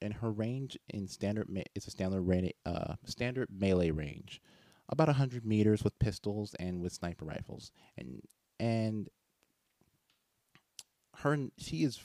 and 0.00 0.14
her 0.14 0.30
range 0.30 0.78
in 0.88 1.08
standard 1.08 1.48
me- 1.48 1.64
is 1.74 1.86
a 1.86 1.90
standard 1.90 2.52
uh, 2.66 2.94
standard 3.04 3.48
melee 3.50 3.90
range, 3.90 4.40
about 4.88 5.08
hundred 5.08 5.44
meters 5.44 5.84
with 5.84 5.98
pistols 5.98 6.54
and 6.58 6.80
with 6.80 6.92
sniper 6.92 7.24
rifles, 7.24 7.72
and 7.96 8.22
and 8.60 9.08
her 11.18 11.36
she 11.58 11.84
is 11.84 12.00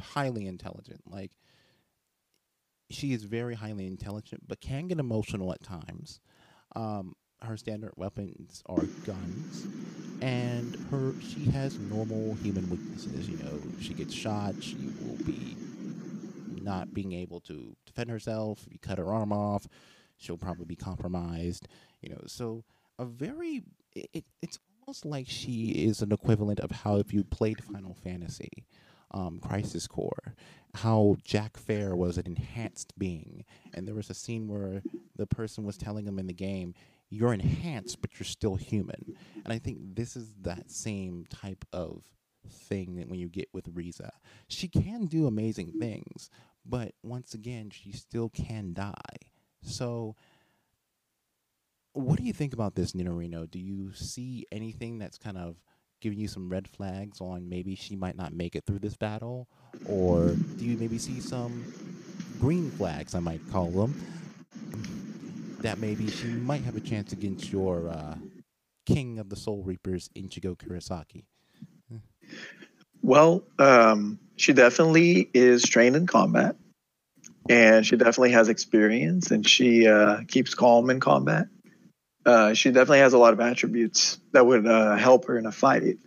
highly 0.00 0.46
intelligent. 0.46 1.02
Like 1.06 1.32
she 2.90 3.12
is 3.12 3.24
very 3.24 3.54
highly 3.54 3.86
intelligent, 3.86 4.46
but 4.46 4.60
can 4.60 4.88
get 4.88 4.98
emotional 4.98 5.52
at 5.52 5.62
times. 5.62 6.20
Um, 6.76 7.14
her 7.42 7.56
standard 7.56 7.92
weapons 7.96 8.62
are 8.66 8.84
guns, 9.04 9.66
and 10.22 10.76
her 10.90 11.12
she 11.20 11.44
has 11.50 11.78
normal 11.78 12.34
human 12.36 12.68
weaknesses. 12.70 13.28
You 13.28 13.38
know, 13.38 13.60
she 13.80 13.94
gets 13.94 14.14
shot. 14.14 14.54
She 14.60 14.76
will 15.02 15.22
be 15.24 15.56
not 16.64 16.94
being 16.94 17.12
able 17.12 17.40
to 17.42 17.76
defend 17.86 18.10
herself. 18.10 18.66
You 18.68 18.78
cut 18.78 18.98
her 18.98 19.12
arm 19.12 19.32
off, 19.32 19.66
she'll 20.16 20.38
probably 20.38 20.64
be 20.64 20.76
compromised. 20.76 21.68
You 22.00 22.10
know, 22.10 22.22
so 22.26 22.64
a 22.98 23.04
very 23.04 23.62
it, 23.94 24.24
it's 24.42 24.58
almost 24.80 25.04
like 25.04 25.26
she 25.28 25.70
is 25.70 26.02
an 26.02 26.12
equivalent 26.12 26.60
of 26.60 26.70
how 26.70 26.96
if 26.96 27.12
you 27.12 27.24
played 27.24 27.62
Final 27.62 27.94
Fantasy. 27.94 28.66
Um, 29.10 29.38
Crisis 29.38 29.86
Core, 29.86 30.34
how 30.74 31.18
Zack 31.28 31.56
Fair 31.56 31.94
was 31.94 32.18
an 32.18 32.26
enhanced 32.26 32.98
being, 32.98 33.44
and 33.72 33.86
there 33.86 33.94
was 33.94 34.10
a 34.10 34.14
scene 34.14 34.48
where 34.48 34.82
the 35.14 35.26
person 35.26 35.62
was 35.62 35.76
telling 35.76 36.04
him 36.04 36.18
in 36.18 36.26
the 36.26 36.32
game, 36.32 36.74
you're 37.10 37.32
enhanced, 37.32 38.00
but 38.00 38.18
you're 38.18 38.24
still 38.24 38.56
human. 38.56 39.14
And 39.44 39.52
I 39.52 39.60
think 39.60 39.78
this 39.94 40.16
is 40.16 40.34
that 40.40 40.68
same 40.68 41.26
type 41.30 41.64
of 41.72 42.02
thing 42.48 42.96
that 42.96 43.08
when 43.08 43.18
you 43.18 43.28
get 43.28 43.48
with 43.52 43.68
Riza. 43.72 44.12
She 44.48 44.68
can 44.68 45.06
do 45.06 45.26
amazing 45.26 45.72
things, 45.78 46.30
but 46.64 46.92
once 47.02 47.34
again, 47.34 47.70
she 47.70 47.92
still 47.92 48.28
can 48.30 48.72
die. 48.72 48.92
So, 49.62 50.16
what 51.92 52.18
do 52.18 52.24
you 52.24 52.32
think 52.32 52.52
about 52.52 52.74
this, 52.74 52.92
Ninarino? 52.92 53.50
Do 53.50 53.58
you 53.58 53.92
see 53.92 54.46
anything 54.50 54.98
that's 54.98 55.18
kind 55.18 55.38
of 55.38 55.56
giving 56.00 56.18
you 56.18 56.28
some 56.28 56.48
red 56.48 56.68
flags 56.68 57.20
on 57.20 57.48
maybe 57.48 57.74
she 57.74 57.96
might 57.96 58.16
not 58.16 58.32
make 58.32 58.54
it 58.56 58.64
through 58.66 58.80
this 58.80 58.96
battle? 58.96 59.48
Or 59.86 60.28
do 60.58 60.64
you 60.64 60.76
maybe 60.76 60.98
see 60.98 61.20
some 61.20 61.72
green 62.40 62.70
flags, 62.72 63.14
I 63.14 63.20
might 63.20 63.40
call 63.50 63.70
them, 63.70 63.94
that 65.60 65.78
maybe 65.78 66.08
she 66.10 66.28
might 66.28 66.62
have 66.62 66.76
a 66.76 66.80
chance 66.80 67.12
against 67.12 67.50
your 67.50 67.88
uh, 67.88 68.16
king 68.86 69.18
of 69.18 69.30
the 69.30 69.36
Soul 69.36 69.62
Reapers, 69.62 70.10
Ichigo 70.16 70.56
Kurosaki? 70.56 71.24
Well, 73.04 73.44
um, 73.58 74.18
she 74.36 74.54
definitely 74.54 75.28
is 75.34 75.62
trained 75.62 75.94
in 75.94 76.06
combat, 76.06 76.56
and 77.50 77.86
she 77.86 77.96
definitely 77.96 78.30
has 78.30 78.48
experience, 78.48 79.30
and 79.30 79.46
she 79.46 79.86
uh, 79.86 80.22
keeps 80.26 80.54
calm 80.54 80.88
in 80.88 81.00
combat. 81.00 81.48
Uh, 82.24 82.54
she 82.54 82.70
definitely 82.70 83.00
has 83.00 83.12
a 83.12 83.18
lot 83.18 83.34
of 83.34 83.40
attributes 83.40 84.18
that 84.32 84.46
would 84.46 84.66
uh, 84.66 84.96
help 84.96 85.26
her 85.26 85.36
in 85.36 85.44
a 85.44 85.52
fight. 85.52 85.98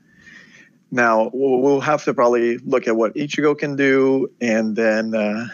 Now, 0.89 1.29
we'll, 1.31 1.61
we'll, 1.61 1.81
have 1.81 2.03
to 2.05 2.15
probably 2.15 2.57
look 2.57 2.87
at 2.87 2.95
what 2.95 3.13
Ichigo 3.13 3.55
can 3.55 3.75
do, 3.75 4.31
and 4.41 4.75
then 4.75 5.13
uh, 5.13 5.49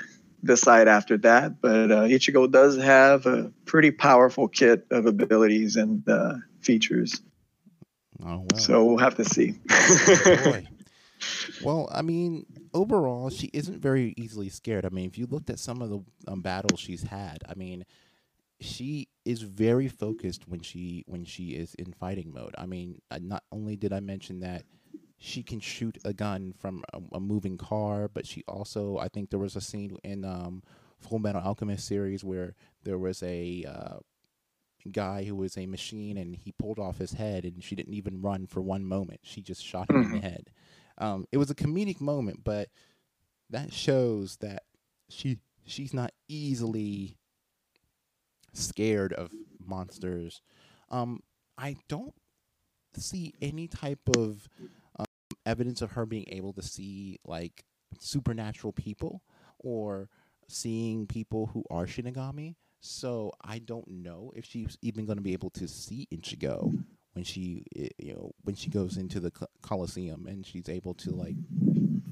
decide 0.46 0.88
after 0.88 1.18
that. 1.18 1.60
But 1.60 1.92
uh, 1.92 2.04
Ichigo 2.04 2.50
does 2.50 2.78
have 2.78 3.26
a 3.26 3.52
pretty 3.66 3.92
powerful 3.92 4.48
kit 4.48 4.86
of 4.92 5.08
abilities 5.08 5.76
and 5.76 6.08
uh, 6.08 6.36
features. 6.62 7.22
Oh, 8.26 8.48
well. 8.50 8.62
So 8.62 8.86
we'll 8.86 9.00
have 9.00 9.16
to 9.16 9.26
see. 9.26 9.56
oh, 9.70 10.62
well, 11.64 11.90
I 11.92 12.02
mean, 12.02 12.46
overall, 12.74 13.30
she 13.30 13.50
isn't 13.54 13.80
very 13.80 14.14
easily 14.18 14.50
scared. 14.50 14.86
I 14.86 14.90
mean, 14.90 15.08
if 15.08 15.18
you 15.18 15.26
looked 15.26 15.50
at 15.50 15.60
some 15.60 15.82
of 15.82 15.90
the 15.90 16.04
um, 16.28 16.42
battles 16.42 16.80
she's 16.80 17.04
had, 17.04 17.40
I 17.48 17.54
mean, 17.56 17.86
she 18.60 19.10
is 19.26 19.42
very 19.42 19.88
focused 19.88 20.48
when 20.48 20.62
she 20.62 21.04
when 21.08 21.26
she 21.26 21.50
is 21.50 21.76
in 21.76 21.94
fighting 21.94 22.34
mode. 22.34 22.56
I 22.58 22.66
mean, 22.66 23.02
uh, 23.12 23.20
not 23.22 23.44
only 23.52 23.76
did 23.76 23.94
I 23.94 24.00
mention 24.00 24.40
that 24.42 24.64
she 25.18 25.44
can 25.44 25.60
shoot 25.60 25.98
a 26.04 26.14
gun 26.14 26.54
from 26.58 26.84
a, 26.94 27.00
a, 27.14 27.20
moving 27.20 27.58
car, 27.58 28.10
but 28.14 28.28
she 28.28 28.44
also 28.48 28.98
I 28.98 29.08
think 29.08 29.30
there 29.30 29.40
was 29.40 29.56
a 29.56 29.62
scene 29.62 29.98
in 30.04 30.26
um, 30.26 30.64
Full 31.00 31.20
Metal 31.20 31.42
Alchemist 31.42 31.88
series 31.88 32.24
where 32.24 32.56
there 32.84 32.98
was 32.98 33.24
a 33.24 33.66
uh, 33.68 33.98
guy 34.92 35.24
who 35.24 35.36
was 35.36 35.58
a 35.58 35.66
machine 35.66 36.18
and 36.18 36.36
he 36.36 36.52
pulled 36.52 36.80
off 36.80 36.98
his 36.98 37.14
head 37.14 37.46
and 37.46 37.64
she 37.64 37.76
didn't 37.76 37.94
even 37.94 38.22
run 38.22 38.48
for 38.48 38.62
one 38.62 38.86
moment. 38.86 39.22
She 39.24 39.42
just 39.42 39.64
shot 39.64 39.90
him 39.90 40.04
mm-hmm. 40.04 40.16
in 40.16 40.22
the 40.22 40.28
head. 40.28 40.50
Um, 40.98 41.26
it 41.32 41.38
was 41.38 41.50
a 41.50 41.56
comedic 41.56 42.00
moment, 42.00 42.44
but 42.44 42.70
that 43.50 43.74
shows 43.74 44.38
that 44.38 44.64
she 45.10 45.40
she's 45.66 45.94
not 45.94 46.12
easily 46.28 47.18
scared 48.54 49.14
of 49.14 49.32
monsters. 49.60 50.42
Um, 50.90 51.22
I 51.58 51.78
don't 51.88 52.14
see 52.96 53.34
any 53.42 53.68
type 53.68 54.00
of 54.16 54.48
evidence 55.46 55.82
of 55.82 55.92
her 55.92 56.06
being 56.06 56.26
able 56.28 56.54
to 56.54 56.62
see 56.62 57.20
like 57.26 57.64
supernatural 58.00 58.74
people 58.74 59.22
or 59.60 60.10
seeing 60.48 61.08
people 61.08 61.48
who 61.48 61.64
are 61.70 61.86
Shinigami. 61.86 62.56
So 62.80 63.32
I 63.42 63.60
don't 63.60 63.88
know 63.88 64.32
if 64.36 64.46
she's 64.46 64.78
even 64.82 65.06
going 65.06 65.18
to 65.18 65.24
be 65.24 65.34
able 65.34 65.50
to 65.52 65.68
see 65.68 66.08
Ichigo 66.14 66.84
when 67.14 67.24
she, 67.24 67.66
you 67.98 68.14
know, 68.14 68.32
when 68.44 68.56
she 68.56 68.70
goes 68.70 68.98
into 68.98 69.20
the 69.20 69.32
Coliseum 69.62 70.28
and 70.28 70.46
she's 70.46 70.70
able 70.70 70.94
to 70.96 71.12
like 71.12 71.36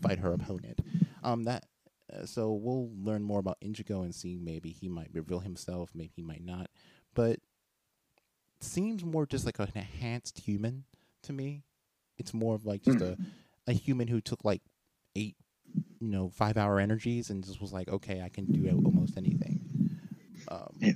fight 0.02 0.20
her 0.20 0.34
opponent. 0.34 0.80
Um, 1.24 1.44
that 1.44 1.66
uh, 2.12 2.26
so 2.26 2.52
we'll 2.52 2.90
learn 3.02 3.24
more 3.24 3.40
about 3.40 3.60
Ichigo 3.62 4.04
and 4.04 4.14
see 4.14 4.38
maybe 4.38 4.70
he 4.70 4.90
might 4.90 5.10
reveal 5.14 5.40
himself, 5.40 5.92
maybe 5.94 6.14
he 6.16 6.22
might 6.24 6.44
not, 6.44 6.70
but 7.14 7.40
seems 8.60 9.04
more 9.04 9.26
just 9.26 9.46
like 9.46 9.58
an 9.60 9.68
enhanced 9.74 10.40
human 10.40 10.84
to 11.24 11.34
me 11.34 11.64
it's 12.22 12.34
more 12.36 12.54
of 12.54 12.66
like 12.66 12.84
just 12.84 13.02
a 13.02 13.18
a 13.68 13.74
human 13.74 14.08
who 14.08 14.22
took 14.22 14.46
like 14.46 14.62
eight, 15.16 15.36
you 16.00 16.08
know, 16.08 16.30
five 16.30 16.58
hour 16.58 16.80
energies 16.80 17.30
and 17.30 17.44
just 17.44 17.60
was 17.60 17.74
like, 17.74 17.90
okay, 17.90 18.22
I 18.22 18.30
can 18.30 18.46
do 18.46 18.70
almost 18.86 19.18
anything. 19.18 19.60
Um, 20.48 20.76
yeah. 20.80 20.94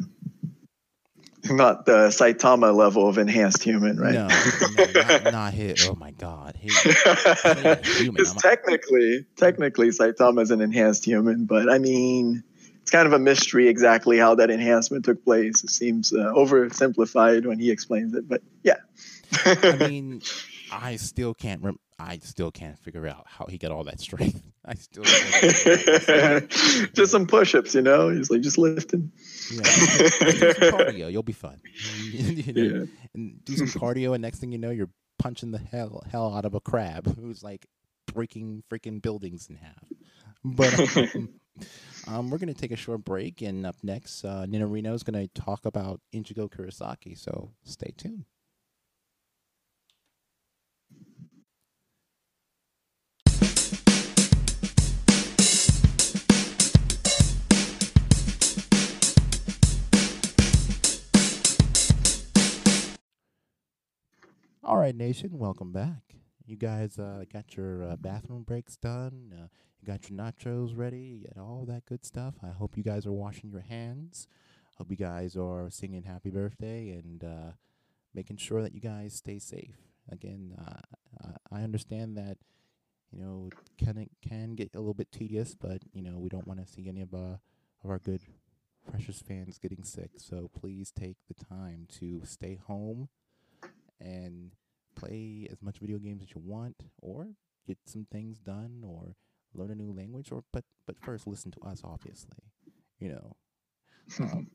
Not 1.49 1.85
the 1.85 2.07
Saitama 2.07 2.75
level 2.75 3.07
of 3.07 3.17
enhanced 3.17 3.63
human, 3.63 3.99
right? 3.99 4.13
No, 4.13 4.27
no 4.27 4.85
not, 4.93 5.31
not 5.31 5.53
hit. 5.53 5.87
Oh 5.87 5.95
my 5.95 6.11
god, 6.11 6.57
Because 6.61 8.33
technically, 8.41 9.25
technically, 9.35 9.89
Saitama 9.89 10.41
is 10.41 10.51
an 10.51 10.61
enhanced 10.61 11.05
human, 11.05 11.45
but 11.45 11.69
I 11.69 11.77
mean, 11.77 12.43
it's 12.81 12.91
kind 12.91 13.07
of 13.07 13.13
a 13.13 13.19
mystery 13.19 13.67
exactly 13.67 14.17
how 14.17 14.35
that 14.35 14.49
enhancement 14.49 15.05
took 15.05 15.23
place. 15.23 15.63
It 15.63 15.69
seems 15.69 16.13
uh, 16.13 16.33
oversimplified 16.35 17.45
when 17.45 17.59
he 17.59 17.71
explains 17.71 18.13
it, 18.13 18.27
but 18.27 18.41
yeah. 18.63 18.77
I 19.45 19.75
mean, 19.87 20.21
I 20.71 20.95
still 20.95 21.33
can't. 21.33 21.61
Rem- 21.63 21.79
I 21.99 22.19
still 22.23 22.51
can't 22.51 22.77
figure 22.77 23.07
out 23.07 23.25
how 23.27 23.45
he 23.45 23.57
got 23.57 23.71
all 23.71 23.83
that 23.85 23.99
strength. 23.99 24.41
I 24.67 24.74
still 24.74 25.03
just 26.93 27.12
some 27.12 27.27
push-ups, 27.27 27.75
you 27.75 27.84
know. 27.84 28.10
He's 28.10 28.31
like 28.31 28.41
just 28.41 28.57
lifting. 28.57 29.12
Yeah, 29.51 29.62
cardio. 29.62 31.12
You'll 31.12 31.24
be 31.24 31.34
fine. 31.34 31.62
you 32.12 32.53
know? 32.53 32.79
Yeah. 32.79 32.86
And 33.13 33.45
do 33.45 33.55
some 33.57 33.67
cardio, 33.67 34.13
and 34.13 34.24
next 34.24 34.39
thing 34.39 34.51
you 34.51 34.57
know, 34.57 34.72
you're 34.72 34.89
punching 35.19 35.51
the 35.51 35.60
hell 35.60 36.03
hell 36.12 36.34
out 36.36 36.45
of 36.45 36.55
a 36.55 36.60
crab 36.60 37.15
who's 37.15 37.43
like 37.43 37.67
breaking 38.12 38.63
freaking 38.72 39.01
buildings 39.01 39.48
in 39.50 39.57
half. 39.57 39.84
But 40.43 40.98
um, 41.15 41.29
um, 42.07 42.29
we're 42.31 42.39
gonna 42.39 42.55
take 42.55 42.72
a 42.72 42.75
short 42.75 43.05
break, 43.05 43.43
and 43.43 43.67
up 43.67 43.75
next, 43.84 44.25
uh, 44.25 44.45
Ninarino 44.48 44.93
is 44.93 45.03
gonna 45.03 45.27
talk 45.27 45.65
about 45.65 46.01
Ichigo 46.13 46.50
Kurosaki. 46.50 47.17
So 47.17 47.51
stay 47.63 47.93
tuned. 47.98 48.25
Right, 64.86 64.96
Nation, 64.96 65.39
welcome 65.39 65.72
back. 65.72 66.13
You 66.46 66.58
guys 66.58 67.00
uh, 67.00 67.24
got 67.34 67.58
your 67.58 67.84
uh, 67.84 67.96
bathroom 67.96 68.44
breaks 68.44 68.75
done. 68.75 69.34
Uh, 69.36 69.48
you 69.82 69.88
got 69.88 70.08
your 70.08 70.20
nachos 70.20 70.77
ready. 70.77 71.25
and 71.27 71.44
all 71.44 71.65
that 71.68 71.88
good 71.88 72.06
stuff. 72.06 72.36
I 72.44 72.50
hope 72.50 72.77
you 72.77 72.84
guys 72.84 73.08
are 73.08 73.12
washing 73.12 73.50
your 73.50 73.62
hands. 73.62 74.27
Hope 74.77 74.92
you 74.92 74.96
guys 74.96 75.36
are 75.36 75.72
singing 75.72 76.04
happy 76.04 76.30
birthday 76.30 76.89
and 76.92 77.24
uh, 77.24 77.54
making 78.13 78.38
sure 78.38 78.62
that 78.62 78.75
you 78.75 78.80
guys 78.80 79.15
stay 79.15 79.39
safe. 79.39 79.75
Again, 80.12 80.56
uh, 80.56 81.32
I 81.51 81.63
understand 81.63 82.15
that 82.18 82.38
you 83.12 83.20
know 83.20 83.50
can 83.80 84.08
can 84.22 84.54
get 84.54 84.75
a 84.75 84.80
little 84.80 84.94
bit 84.94 85.12
tedious, 85.12 85.56
but 85.60 85.82
you 85.94 86.04
know 86.04 86.20
we 86.20 86.30
don't 86.30 86.48
want 86.48 86.63
to 86.63 86.72
see 86.72 86.88
any 86.88 87.01
of 87.01 87.12
uh, 87.12 87.38
of 87.84 87.89
our 87.89 87.98
good 87.98 88.22
precious 88.88 89.20
fans 89.20 89.58
getting 89.58 89.84
sick. 89.84 90.12
So 90.18 90.51
please 90.54 90.92
take 90.92 91.18
the 91.27 91.44
time 91.44 91.88
to 92.00 92.22
stay 92.24 92.60
home 92.68 93.10
and 94.00 94.51
play 94.95 95.47
as 95.51 95.61
much 95.61 95.79
video 95.79 95.97
games 95.97 96.21
as 96.23 96.29
you 96.33 96.41
want, 96.43 96.83
or 97.01 97.29
get 97.67 97.77
some 97.85 98.07
things 98.11 98.39
done, 98.39 98.83
or 98.85 99.15
learn 99.53 99.71
a 99.71 99.75
new 99.75 99.91
language, 99.91 100.31
or 100.31 100.43
but 100.51 100.63
but 100.85 100.99
first 100.99 101.27
listen 101.27 101.51
to 101.51 101.61
us, 101.61 101.81
obviously, 101.83 102.37
you 102.99 103.09
know, 103.09 103.35
um, 104.19 104.47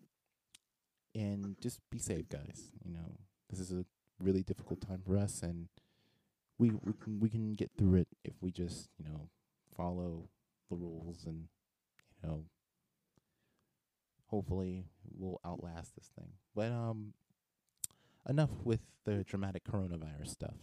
and 1.15 1.57
just 1.61 1.81
be 1.91 1.99
safe, 1.99 2.29
guys. 2.29 2.71
You 2.85 2.93
know, 2.93 3.19
this 3.49 3.61
is 3.61 3.73
a 3.73 3.85
really 4.19 4.43
difficult 4.43 4.81
time 4.81 5.03
for 5.05 5.17
us, 5.17 5.43
and 5.43 5.69
we 6.59 6.71
we 6.85 6.93
can 6.93 7.19
we 7.21 7.29
can 7.29 7.55
get 7.55 7.71
through 7.77 7.97
it 7.97 8.09
if 8.25 8.35
we 8.41 8.51
just 8.53 8.91
you 8.99 9.05
know 9.05 9.29
follow 9.77 10.29
the 10.69 10.77
rules 10.77 11.25
and 11.25 11.49
you 12.23 12.29
know 12.29 12.45
hopefully 14.27 14.85
we'll 15.17 15.41
outlast 15.45 15.95
this 15.97 16.11
thing. 16.17 16.33
But 16.55 16.71
um 16.71 17.15
enough 18.29 18.51
with 18.65 18.81
the 19.05 19.25
dramatic 19.25 19.65
coronavirus 19.65 20.29
stuff. 20.29 20.57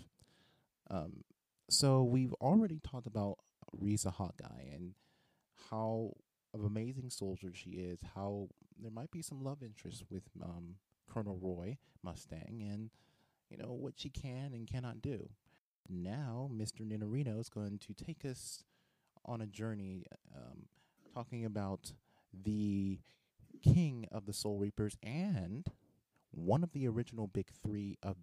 Um, 0.89 1.23
so 1.69 2.03
we've 2.03 2.33
already 2.35 2.79
talked 2.79 3.07
about 3.07 3.37
Riza 3.73 4.11
Hawkeye 4.11 4.69
and 4.73 4.93
how 5.69 6.13
of 6.53 6.63
amazing 6.63 7.09
soldier 7.09 7.51
she 7.53 7.71
is. 7.71 7.99
How 8.15 8.47
there 8.81 8.91
might 8.91 9.11
be 9.11 9.21
some 9.21 9.43
love 9.43 9.61
interest 9.61 10.03
with 10.09 10.23
um, 10.41 10.75
Colonel 11.11 11.37
Roy 11.41 11.77
Mustang, 12.03 12.65
and 12.69 12.89
you 13.49 13.57
know 13.57 13.73
what 13.73 13.93
she 13.97 14.09
can 14.09 14.53
and 14.53 14.67
cannot 14.67 15.01
do. 15.01 15.29
Now, 15.89 16.49
Mr. 16.53 16.81
Ninarino 16.81 17.39
is 17.39 17.49
going 17.49 17.79
to 17.79 17.93
take 17.93 18.25
us 18.25 18.63
on 19.25 19.41
a 19.41 19.45
journey, 19.45 20.05
um, 20.35 20.67
talking 21.13 21.45
about 21.45 21.93
the 22.33 22.99
king 23.61 24.05
of 24.11 24.25
the 24.25 24.33
Soul 24.33 24.57
Reapers 24.57 24.97
and 25.01 25.65
one 26.37 26.63
of 26.63 26.71
the 26.71 26.87
original 26.87 27.27
big 27.27 27.49
three 27.63 27.97
of 28.03 28.17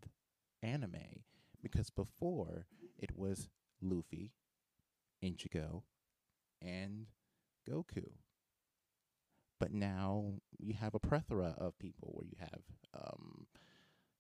anime 0.63 1.23
because 1.63 1.91
before 1.91 2.67
it 2.99 3.11
was 3.17 3.49
Luffy, 3.83 4.33
Ichigo, 5.23 5.83
and 6.63 7.07
Goku. 7.69 8.13
But 9.59 9.73
now 9.73 10.35
you 10.59 10.75
have 10.75 10.95
a 10.95 11.01
plethora 11.01 11.55
of 11.59 11.79
people 11.79 12.11
where 12.13 12.27
you 12.27 12.37
have 12.39 12.63
um, 12.95 13.47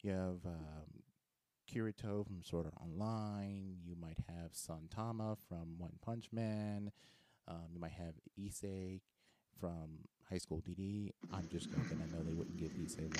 you 0.03 0.11
have 0.11 0.45
um, 0.45 1.03
Kirito 1.71 2.27
from 2.27 2.43
Sword 2.43 2.67
Art 2.67 2.75
Online. 2.81 3.77
You 3.85 3.97
might 3.97 4.19
have 4.29 4.53
Saitama 4.53 5.37
from 5.49 5.79
One 5.79 5.99
Punch 6.05 6.29
Man. 6.33 6.91
Um, 7.47 7.67
you 7.73 7.79
might 7.81 7.93
have 7.93 8.15
Issei 8.41 9.01
from 9.61 9.99
High 10.31 10.39
School 10.39 10.63
DD. 10.67 11.11
I'm 11.33 11.47
just 11.51 11.71
joking. 11.71 12.01
I 12.03 12.17
know 12.17 12.23
they 12.23 12.33
wouldn't 12.33 12.57
give 12.57 12.71
Issei. 12.73 13.11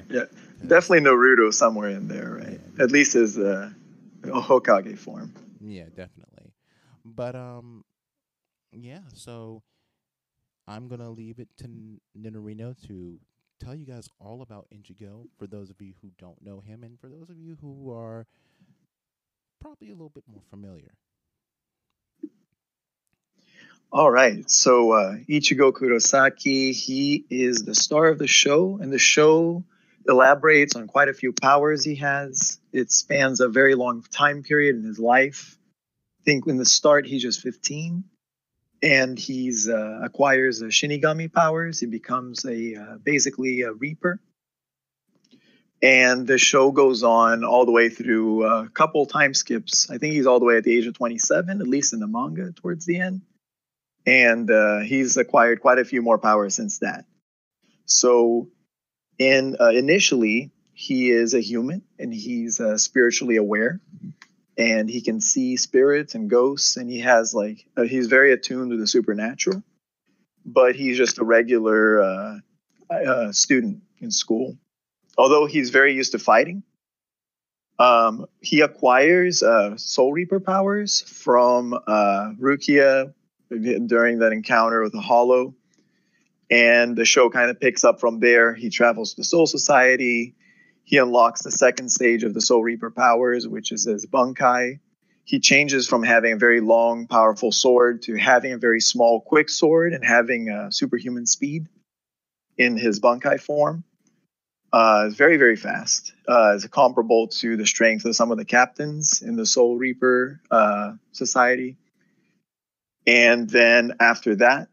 yeah, 0.10 0.24
definitely 0.66 1.00
Naruto 1.00 1.52
somewhere 1.52 1.90
in 1.90 2.08
there, 2.08 2.38
right? 2.40 2.60
Yeah. 2.76 2.84
At 2.84 2.90
least 2.90 3.14
as 3.14 3.38
uh, 3.38 3.70
a 4.24 4.40
Hokage 4.40 4.98
form. 4.98 5.32
Yeah, 5.60 5.84
definitely. 5.84 6.52
But 7.04 7.34
um, 7.34 7.84
yeah. 8.72 9.00
So 9.14 9.62
I'm 10.66 10.88
gonna 10.88 11.10
leave 11.10 11.38
it 11.38 11.48
to 11.58 11.68
Ninarino 12.18 12.74
to 12.88 13.18
tell 13.60 13.74
you 13.74 13.86
guys 13.86 14.08
all 14.18 14.42
about 14.42 14.66
Ichigo 14.74 15.26
for 15.38 15.46
those 15.46 15.70
of 15.70 15.80
you 15.80 15.94
who 16.02 16.10
don't 16.18 16.42
know 16.42 16.60
him, 16.60 16.82
and 16.82 16.98
for 17.00 17.08
those 17.08 17.30
of 17.30 17.38
you 17.38 17.56
who 17.60 17.92
are 17.92 18.26
probably 19.60 19.88
a 19.88 19.92
little 19.92 20.10
bit 20.10 20.24
more 20.30 20.42
familiar. 20.50 20.92
All 23.92 24.10
right. 24.10 24.48
So 24.50 24.92
uh, 24.92 25.16
Ichigo 25.28 25.72
Kurosaki, 25.72 26.74
he 26.74 27.24
is 27.30 27.64
the 27.64 27.74
star 27.74 28.06
of 28.06 28.18
the 28.18 28.26
show, 28.26 28.78
and 28.80 28.92
the 28.92 28.98
show 28.98 29.64
elaborates 30.08 30.74
on 30.74 30.86
quite 30.86 31.08
a 31.08 31.14
few 31.14 31.32
powers 31.32 31.84
he 31.84 31.96
has. 31.96 32.58
It 32.72 32.90
spans 32.90 33.40
a 33.40 33.48
very 33.48 33.74
long 33.74 34.02
time 34.02 34.42
period 34.42 34.76
in 34.76 34.82
his 34.82 34.98
life. 34.98 35.56
I 36.20 36.24
think 36.24 36.46
in 36.46 36.56
the 36.56 36.66
start 36.66 37.06
he's 37.06 37.22
just 37.22 37.40
15, 37.40 38.04
and 38.82 39.18
he's 39.18 39.68
uh, 39.68 40.00
acquires 40.02 40.62
a 40.62 40.66
Shinigami 40.66 41.32
powers. 41.32 41.78
He 41.78 41.86
becomes 41.86 42.44
a 42.44 42.74
uh, 42.74 42.98
basically 43.02 43.62
a 43.62 43.72
Reaper. 43.72 44.20
And 45.80 46.26
the 46.26 46.38
show 46.38 46.72
goes 46.72 47.02
on 47.02 47.44
all 47.44 47.66
the 47.66 47.72
way 47.72 47.88
through 47.90 48.44
a 48.44 48.68
couple 48.70 49.06
time 49.06 49.34
skips. 49.34 49.88
I 49.90 49.98
think 49.98 50.14
he's 50.14 50.26
all 50.26 50.40
the 50.40 50.46
way 50.46 50.56
at 50.56 50.64
the 50.64 50.76
age 50.76 50.86
of 50.86 50.94
27, 50.94 51.60
at 51.60 51.68
least 51.68 51.92
in 51.92 52.00
the 52.00 52.06
manga 52.06 52.50
towards 52.52 52.86
the 52.86 52.98
end 52.98 53.20
and 54.06 54.50
uh, 54.50 54.78
he's 54.80 55.16
acquired 55.16 55.60
quite 55.60 55.78
a 55.78 55.84
few 55.84 56.00
more 56.00 56.18
powers 56.18 56.54
since 56.54 56.78
that. 56.78 57.04
So, 57.84 58.48
in 59.18 59.56
uh, 59.60 59.70
initially, 59.70 60.52
he 60.72 61.10
is 61.10 61.34
a 61.34 61.40
human 61.40 61.82
and 61.98 62.12
he's 62.14 62.60
uh, 62.60 62.78
spiritually 62.78 63.36
aware, 63.36 63.80
and 64.56 64.88
he 64.88 65.00
can 65.00 65.20
see 65.20 65.56
spirits 65.56 66.14
and 66.14 66.30
ghosts, 66.30 66.76
and 66.76 66.88
he 66.88 67.00
has 67.00 67.34
like 67.34 67.66
uh, 67.76 67.82
he's 67.82 68.06
very 68.06 68.32
attuned 68.32 68.70
to 68.70 68.76
the 68.76 68.86
supernatural. 68.86 69.62
But 70.44 70.76
he's 70.76 70.96
just 70.96 71.18
a 71.18 71.24
regular 71.24 72.02
uh, 72.02 72.38
uh, 72.88 73.32
student 73.32 73.82
in 73.98 74.12
school, 74.12 74.56
although 75.18 75.46
he's 75.46 75.70
very 75.70 75.94
used 75.94 76.12
to 76.12 76.20
fighting. 76.20 76.62
Um, 77.78 78.26
he 78.40 78.60
acquires 78.60 79.42
Soul 79.76 80.12
Reaper 80.12 80.40
powers 80.40 81.02
from 81.02 81.72
Rukia 81.88 83.12
during 83.48 84.18
that 84.18 84.32
encounter 84.32 84.82
with 84.82 84.92
the 84.92 85.00
Hollow. 85.00 85.54
And 86.50 86.96
the 86.96 87.04
show 87.04 87.28
kind 87.28 87.50
of 87.50 87.60
picks 87.60 87.84
up 87.84 88.00
from 88.00 88.20
there. 88.20 88.54
He 88.54 88.70
travels 88.70 89.10
to 89.10 89.20
the 89.20 89.24
Soul 89.24 89.46
Society. 89.46 90.34
He 90.84 90.98
unlocks 90.98 91.42
the 91.42 91.50
second 91.50 91.90
stage 91.90 92.22
of 92.22 92.34
the 92.34 92.40
Soul 92.40 92.62
Reaper 92.62 92.90
powers, 92.90 93.48
which 93.48 93.72
is 93.72 93.84
his 93.84 94.06
Bankai. 94.06 94.78
He 95.24 95.40
changes 95.40 95.88
from 95.88 96.04
having 96.04 96.34
a 96.34 96.36
very 96.36 96.60
long, 96.60 97.08
powerful 97.08 97.50
sword 97.50 98.02
to 98.02 98.14
having 98.14 98.52
a 98.52 98.58
very 98.58 98.80
small, 98.80 99.20
quick 99.20 99.48
sword 99.48 99.92
and 99.92 100.04
having 100.04 100.48
a 100.48 100.70
superhuman 100.70 101.26
speed 101.26 101.66
in 102.56 102.76
his 102.76 103.00
Bankai 103.00 103.40
form. 103.40 103.82
Uh, 104.72 105.08
very, 105.08 105.36
very 105.36 105.56
fast. 105.56 106.12
Uh, 106.28 106.52
it's 106.54 106.66
comparable 106.68 107.26
to 107.28 107.56
the 107.56 107.66
strength 107.66 108.04
of 108.04 108.14
some 108.14 108.30
of 108.30 108.38
the 108.38 108.44
captains 108.44 109.22
in 109.22 109.34
the 109.34 109.46
Soul 109.46 109.76
Reaper 109.76 110.40
uh, 110.50 110.92
Society. 111.10 111.76
And 113.06 113.48
then 113.48 113.94
after 114.00 114.36
that, 114.36 114.68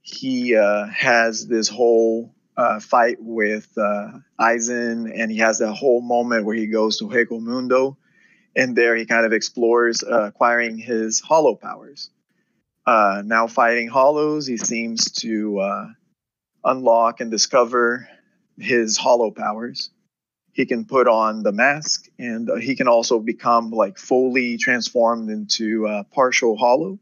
he 0.00 0.54
uh, 0.54 0.86
has 0.86 1.48
this 1.48 1.68
whole 1.68 2.32
uh, 2.56 2.78
fight 2.78 3.16
with 3.20 3.68
uh, 3.76 4.12
Aizen, 4.40 5.10
and 5.12 5.30
he 5.30 5.38
has 5.38 5.58
that 5.58 5.74
whole 5.74 6.00
moment 6.00 6.44
where 6.44 6.54
he 6.54 6.68
goes 6.68 6.98
to 6.98 7.08
Hueco 7.08 7.40
Mundo, 7.40 7.98
and 8.54 8.76
there 8.76 8.94
he 8.94 9.04
kind 9.04 9.26
of 9.26 9.32
explores 9.32 10.04
uh, 10.04 10.26
acquiring 10.26 10.78
his 10.78 11.20
hollow 11.20 11.56
powers. 11.56 12.10
Uh, 12.86 13.22
now 13.26 13.48
fighting 13.48 13.88
hollows, 13.88 14.46
he 14.46 14.56
seems 14.56 15.10
to 15.10 15.58
uh, 15.58 15.86
unlock 16.64 17.20
and 17.20 17.32
discover 17.32 18.08
his 18.58 18.96
hollow 18.96 19.32
powers. 19.32 19.90
He 20.52 20.66
can 20.66 20.84
put 20.86 21.08
on 21.08 21.42
the 21.42 21.52
mask, 21.52 22.06
and 22.16 22.48
he 22.62 22.76
can 22.76 22.86
also 22.86 23.18
become 23.18 23.72
like 23.72 23.98
fully 23.98 24.56
transformed 24.56 25.30
into 25.30 26.04
partial 26.14 26.56
hollow 26.56 27.00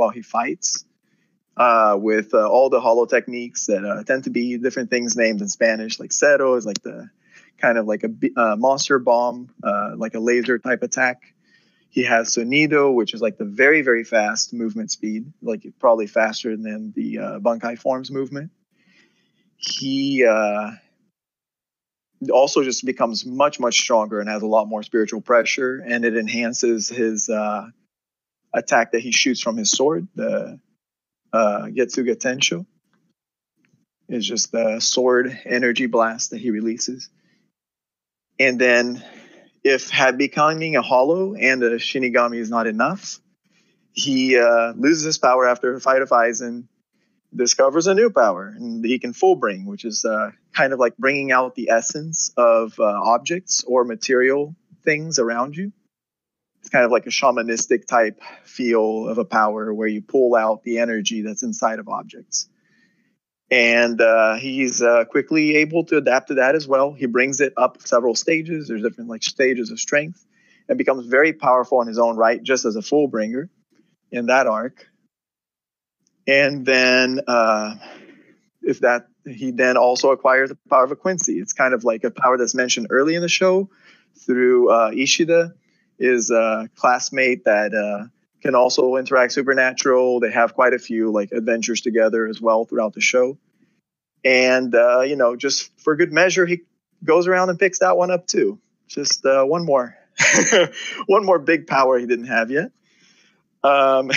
while 0.00 0.10
he 0.10 0.22
fights 0.22 0.86
uh, 1.58 1.94
with 2.00 2.32
uh, 2.32 2.48
all 2.48 2.70
the 2.70 2.80
hollow 2.80 3.04
techniques 3.04 3.66
that 3.66 3.84
uh, 3.84 4.02
tend 4.02 4.24
to 4.24 4.30
be 4.30 4.56
different 4.56 4.88
things 4.88 5.14
named 5.14 5.42
in 5.42 5.48
Spanish, 5.48 6.00
like 6.00 6.10
Cero 6.10 6.56
is 6.56 6.64
like 6.64 6.82
the 6.82 7.10
kind 7.58 7.76
of 7.76 7.86
like 7.86 8.02
a 8.02 8.40
uh, 8.40 8.56
monster 8.56 8.98
bomb, 8.98 9.50
uh, 9.62 9.92
like 9.96 10.14
a 10.14 10.18
laser 10.18 10.58
type 10.58 10.82
attack. 10.82 11.34
He 11.90 12.04
has 12.04 12.34
Sonido, 12.34 12.94
which 12.94 13.12
is 13.12 13.20
like 13.20 13.36
the 13.36 13.44
very, 13.44 13.82
very 13.82 14.04
fast 14.04 14.54
movement 14.54 14.90
speed, 14.90 15.30
like 15.42 15.66
probably 15.78 16.06
faster 16.06 16.56
than 16.56 16.92
the 16.96 17.18
uh, 17.18 17.38
Bankai 17.40 17.78
forms 17.78 18.10
movement. 18.10 18.52
He 19.56 20.24
also 22.32 22.62
just 22.62 22.86
becomes 22.86 23.26
much, 23.26 23.60
much 23.60 23.80
stronger 23.80 24.20
and 24.20 24.30
has 24.30 24.42
a 24.42 24.46
lot 24.46 24.66
more 24.66 24.82
spiritual 24.82 25.20
pressure, 25.20 25.84
and 25.86 26.06
it 26.06 26.16
enhances 26.16 26.88
his 26.88 27.28
attack 28.52 28.92
that 28.92 29.00
he 29.00 29.12
shoots 29.12 29.40
from 29.40 29.56
his 29.56 29.70
sword, 29.70 30.08
the 30.14 30.60
uh, 31.32 31.62
Getsuga 31.66 32.16
Tensho. 32.16 32.66
Is 34.08 34.26
just 34.26 34.50
the 34.50 34.80
sword 34.80 35.38
energy 35.44 35.86
blast 35.86 36.30
that 36.30 36.40
he 36.40 36.50
releases. 36.50 37.08
And 38.40 38.60
then 38.60 39.04
if 39.62 39.92
becoming 40.16 40.74
a 40.74 40.82
hollow 40.82 41.34
and 41.34 41.62
a 41.62 41.76
Shinigami 41.76 42.38
is 42.38 42.50
not 42.50 42.66
enough, 42.66 43.20
he 43.92 44.36
uh, 44.36 44.72
loses 44.72 45.04
his 45.04 45.18
power 45.18 45.46
after 45.46 45.74
a 45.74 45.80
fight 45.80 46.02
of 46.02 46.08
Aizen, 46.08 46.64
discovers 47.34 47.86
a 47.86 47.94
new 47.94 48.10
power, 48.10 48.46
and 48.46 48.84
he 48.84 48.98
can 48.98 49.12
full 49.12 49.36
bring, 49.36 49.66
which 49.66 49.84
is 49.84 50.04
uh, 50.04 50.30
kind 50.52 50.72
of 50.72 50.78
like 50.78 50.96
bringing 50.96 51.30
out 51.30 51.54
the 51.54 51.70
essence 51.70 52.32
of 52.36 52.78
uh, 52.80 52.84
objects 52.84 53.64
or 53.64 53.84
material 53.84 54.56
things 54.84 55.18
around 55.18 55.56
you. 55.56 55.72
It's 56.60 56.68
kind 56.68 56.84
of 56.84 56.90
like 56.90 57.06
a 57.06 57.10
shamanistic 57.10 57.86
type 57.86 58.20
feel 58.44 59.08
of 59.08 59.18
a 59.18 59.24
power 59.24 59.72
where 59.72 59.88
you 59.88 60.02
pull 60.02 60.34
out 60.34 60.62
the 60.62 60.78
energy 60.78 61.22
that's 61.22 61.42
inside 61.42 61.78
of 61.78 61.88
objects. 61.88 62.48
And 63.50 64.00
uh, 64.00 64.36
he's 64.36 64.80
uh, 64.80 65.06
quickly 65.06 65.56
able 65.56 65.84
to 65.86 65.96
adapt 65.96 66.28
to 66.28 66.34
that 66.34 66.54
as 66.54 66.68
well. 66.68 66.92
He 66.92 67.06
brings 67.06 67.40
it 67.40 67.52
up 67.56 67.78
several 67.84 68.14
stages. 68.14 68.68
There's 68.68 68.82
different 68.82 69.10
like 69.10 69.22
stages 69.22 69.70
of 69.70 69.80
strength, 69.80 70.24
and 70.68 70.78
becomes 70.78 71.06
very 71.06 71.32
powerful 71.32 71.80
in 71.82 71.88
his 71.88 71.98
own 71.98 72.16
right, 72.16 72.40
just 72.40 72.64
as 72.64 72.76
a 72.76 72.82
full 72.82 73.08
bringer 73.08 73.50
in 74.12 74.26
that 74.26 74.46
arc. 74.46 74.86
And 76.26 76.64
then, 76.64 77.20
uh, 77.26 77.74
if 78.62 78.80
that 78.80 79.08
he 79.26 79.50
then 79.50 79.76
also 79.76 80.10
acquires 80.10 80.50
the 80.50 80.58
power 80.68 80.84
of 80.84 80.92
a 80.92 80.96
Quincy. 80.96 81.38
It's 81.38 81.52
kind 81.52 81.74
of 81.74 81.84
like 81.84 82.04
a 82.04 82.10
power 82.10 82.38
that's 82.38 82.54
mentioned 82.54 82.88
early 82.90 83.14
in 83.14 83.22
the 83.22 83.28
show 83.28 83.68
through 84.16 84.70
uh, 84.70 84.90
Ishida, 84.94 85.54
is 86.00 86.30
a 86.30 86.68
classmate 86.74 87.44
that 87.44 87.74
uh, 87.74 88.08
can 88.40 88.54
also 88.54 88.96
interact 88.96 89.32
supernatural. 89.32 90.18
They 90.18 90.32
have 90.32 90.54
quite 90.54 90.72
a 90.72 90.78
few 90.78 91.12
like 91.12 91.30
adventures 91.30 91.82
together 91.82 92.26
as 92.26 92.40
well 92.40 92.64
throughout 92.64 92.94
the 92.94 93.00
show. 93.00 93.38
And 94.24 94.74
uh, 94.74 95.02
you 95.02 95.16
know, 95.16 95.36
just 95.36 95.70
for 95.78 95.94
good 95.94 96.12
measure, 96.12 96.46
he 96.46 96.62
goes 97.04 97.28
around 97.28 97.50
and 97.50 97.58
picks 97.58 97.78
that 97.80 97.96
one 97.96 98.10
up 98.10 98.26
too. 98.26 98.58
Just 98.88 99.24
uh, 99.24 99.44
one 99.44 99.64
more, 99.64 99.94
one 101.06 101.24
more 101.24 101.38
big 101.38 101.66
power 101.66 101.98
he 101.98 102.06
didn't 102.06 102.26
have 102.26 102.50
yet. 102.50 102.72
Um, 103.62 104.10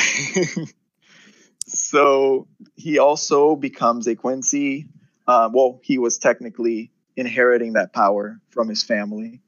so 1.67 2.47
he 2.75 2.97
also 2.97 3.55
becomes 3.55 4.07
a 4.07 4.15
Quincy. 4.15 4.87
Uh, 5.27 5.49
well, 5.53 5.79
he 5.83 5.97
was 5.97 6.17
technically 6.17 6.91
inheriting 7.15 7.73
that 7.73 7.93
power 7.93 8.39
from 8.49 8.67
his 8.67 8.83
family. 8.83 9.42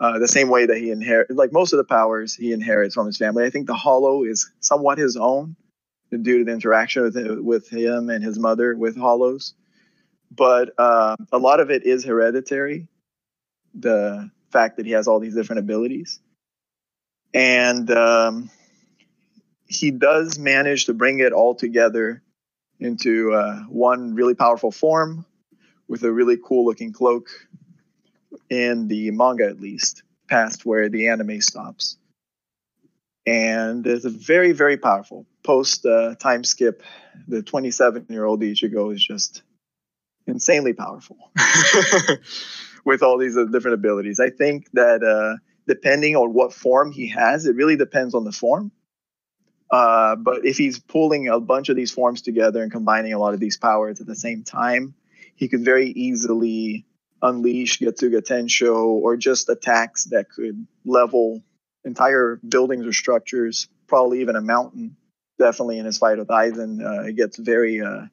Uh, 0.00 0.18
the 0.18 0.28
same 0.28 0.48
way 0.48 0.66
that 0.66 0.78
he 0.78 0.90
inherit, 0.90 1.30
like 1.30 1.52
most 1.52 1.72
of 1.72 1.76
the 1.76 1.84
powers 1.84 2.34
he 2.34 2.52
inherits 2.52 2.94
from 2.94 3.06
his 3.06 3.16
family. 3.16 3.44
I 3.44 3.50
think 3.50 3.68
the 3.68 3.74
Hollow 3.74 4.24
is 4.24 4.50
somewhat 4.60 4.98
his 4.98 5.16
own 5.16 5.54
due 6.10 6.38
to 6.38 6.44
the 6.44 6.52
interaction 6.52 7.04
with 7.04 7.16
him, 7.16 7.44
with 7.44 7.68
him 7.68 8.10
and 8.10 8.22
his 8.22 8.38
mother 8.38 8.76
with 8.76 8.96
Hollows. 8.96 9.54
But 10.30 10.74
uh, 10.76 11.16
a 11.30 11.38
lot 11.38 11.60
of 11.60 11.70
it 11.70 11.84
is 11.84 12.04
hereditary. 12.04 12.88
The 13.74 14.30
fact 14.50 14.76
that 14.76 14.86
he 14.86 14.92
has 14.92 15.06
all 15.06 15.20
these 15.20 15.34
different 15.34 15.60
abilities, 15.60 16.20
and 17.32 17.90
um, 17.90 18.50
he 19.66 19.90
does 19.90 20.38
manage 20.38 20.86
to 20.86 20.94
bring 20.94 21.20
it 21.20 21.32
all 21.32 21.54
together 21.54 22.22
into 22.80 23.32
uh, 23.32 23.60
one 23.68 24.14
really 24.14 24.34
powerful 24.34 24.72
form 24.72 25.24
with 25.88 26.02
a 26.02 26.12
really 26.12 26.36
cool 26.42 26.64
looking 26.64 26.92
cloak 26.92 27.28
in 28.52 28.86
the 28.86 29.10
manga 29.12 29.46
at 29.46 29.60
least 29.60 30.02
past 30.28 30.66
where 30.66 30.90
the 30.90 31.08
anime 31.08 31.40
stops. 31.40 31.96
And 33.26 33.86
it's 33.86 34.04
a 34.04 34.10
very 34.10 34.52
very 34.52 34.76
powerful. 34.76 35.24
Post 35.42 35.86
uh, 35.86 36.14
time 36.16 36.44
skip 36.44 36.82
the 37.26 37.42
27 37.42 38.06
year 38.10 38.26
old 38.26 38.42
ichigo 38.42 38.94
is 38.94 39.02
just 39.02 39.42
insanely 40.26 40.74
powerful 40.74 41.16
with 42.84 43.02
all 43.02 43.16
these 43.16 43.38
uh, 43.38 43.44
different 43.44 43.74
abilities. 43.74 44.20
I 44.20 44.28
think 44.28 44.70
that 44.74 45.02
uh, 45.02 45.38
depending 45.66 46.14
on 46.14 46.34
what 46.34 46.52
form 46.52 46.92
he 46.92 47.08
has 47.08 47.46
it 47.46 47.56
really 47.56 47.76
depends 47.76 48.14
on 48.14 48.24
the 48.24 48.32
form. 48.32 48.70
Uh, 49.70 50.14
but 50.16 50.44
if 50.44 50.58
he's 50.58 50.78
pulling 50.78 51.28
a 51.28 51.40
bunch 51.40 51.70
of 51.70 51.76
these 51.76 51.90
forms 51.90 52.20
together 52.20 52.62
and 52.62 52.70
combining 52.70 53.14
a 53.14 53.18
lot 53.18 53.32
of 53.32 53.40
these 53.40 53.56
powers 53.56 53.98
at 53.98 54.06
the 54.06 54.14
same 54.14 54.44
time, 54.44 54.94
he 55.36 55.48
could 55.48 55.64
very 55.64 55.88
easily 55.88 56.84
unleash 57.22 57.78
Getsuga 57.78 58.20
Tensho 58.20 58.84
or 58.84 59.16
just 59.16 59.48
attacks 59.48 60.04
that 60.06 60.28
could 60.28 60.66
level 60.84 61.42
entire 61.84 62.40
buildings 62.46 62.86
or 62.86 62.92
structures, 62.92 63.68
probably 63.86 64.20
even 64.20 64.36
a 64.36 64.40
mountain. 64.40 64.96
Definitely 65.38 65.78
in 65.78 65.86
his 65.86 65.98
fight 65.98 66.18
with 66.18 66.28
Aizen, 66.28 66.84
uh, 66.84 67.08
it 67.08 67.16
gets 67.16 67.36
very, 67.36 67.80
uh, 67.80 68.06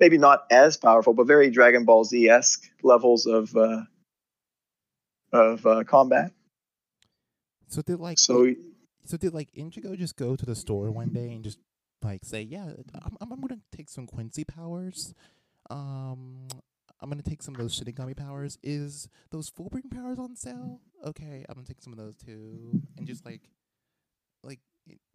maybe 0.00 0.18
not 0.18 0.46
as 0.50 0.76
powerful, 0.76 1.12
but 1.12 1.26
very 1.26 1.50
Dragon 1.50 1.84
Ball 1.84 2.04
Z 2.04 2.28
esque 2.28 2.62
levels 2.82 3.26
of 3.26 3.54
uh, 3.54 3.82
of 5.32 5.64
uh, 5.66 5.84
combat. 5.84 6.32
So 7.68 7.82
did 7.82 8.00
like 8.00 8.18
So 8.18 8.54
so 9.04 9.16
did 9.16 9.34
like 9.34 9.52
Ichigo 9.52 9.96
just 9.96 10.16
go 10.16 10.34
to 10.34 10.46
the 10.46 10.56
store 10.56 10.90
one 10.90 11.10
day 11.10 11.32
and 11.32 11.44
just 11.44 11.58
like 12.02 12.24
say, 12.24 12.42
"Yeah, 12.42 12.72
I'm 12.94 13.16
I'm, 13.20 13.32
I'm 13.32 13.40
gonna 13.40 13.60
take 13.70 13.88
some 13.88 14.06
Quincy 14.06 14.44
powers. 14.44 15.14
Um, 15.68 16.48
I'm 17.00 17.08
gonna 17.08 17.22
take 17.22 17.42
some 17.42 17.54
of 17.54 17.60
those 17.60 17.78
Shinigami 17.78 18.16
powers. 18.16 18.58
Is 18.62 19.08
those 19.30 19.50
Fullbring 19.50 19.90
powers 19.90 20.18
on 20.18 20.36
sale? 20.36 20.80
Okay, 21.04 21.44
I'm 21.48 21.54
gonna 21.54 21.66
take 21.66 21.82
some 21.82 21.92
of 21.92 21.98
those 21.98 22.16
too." 22.16 22.82
And 22.96 23.06
just 23.06 23.24
like, 23.24 23.42
like. 24.42 24.60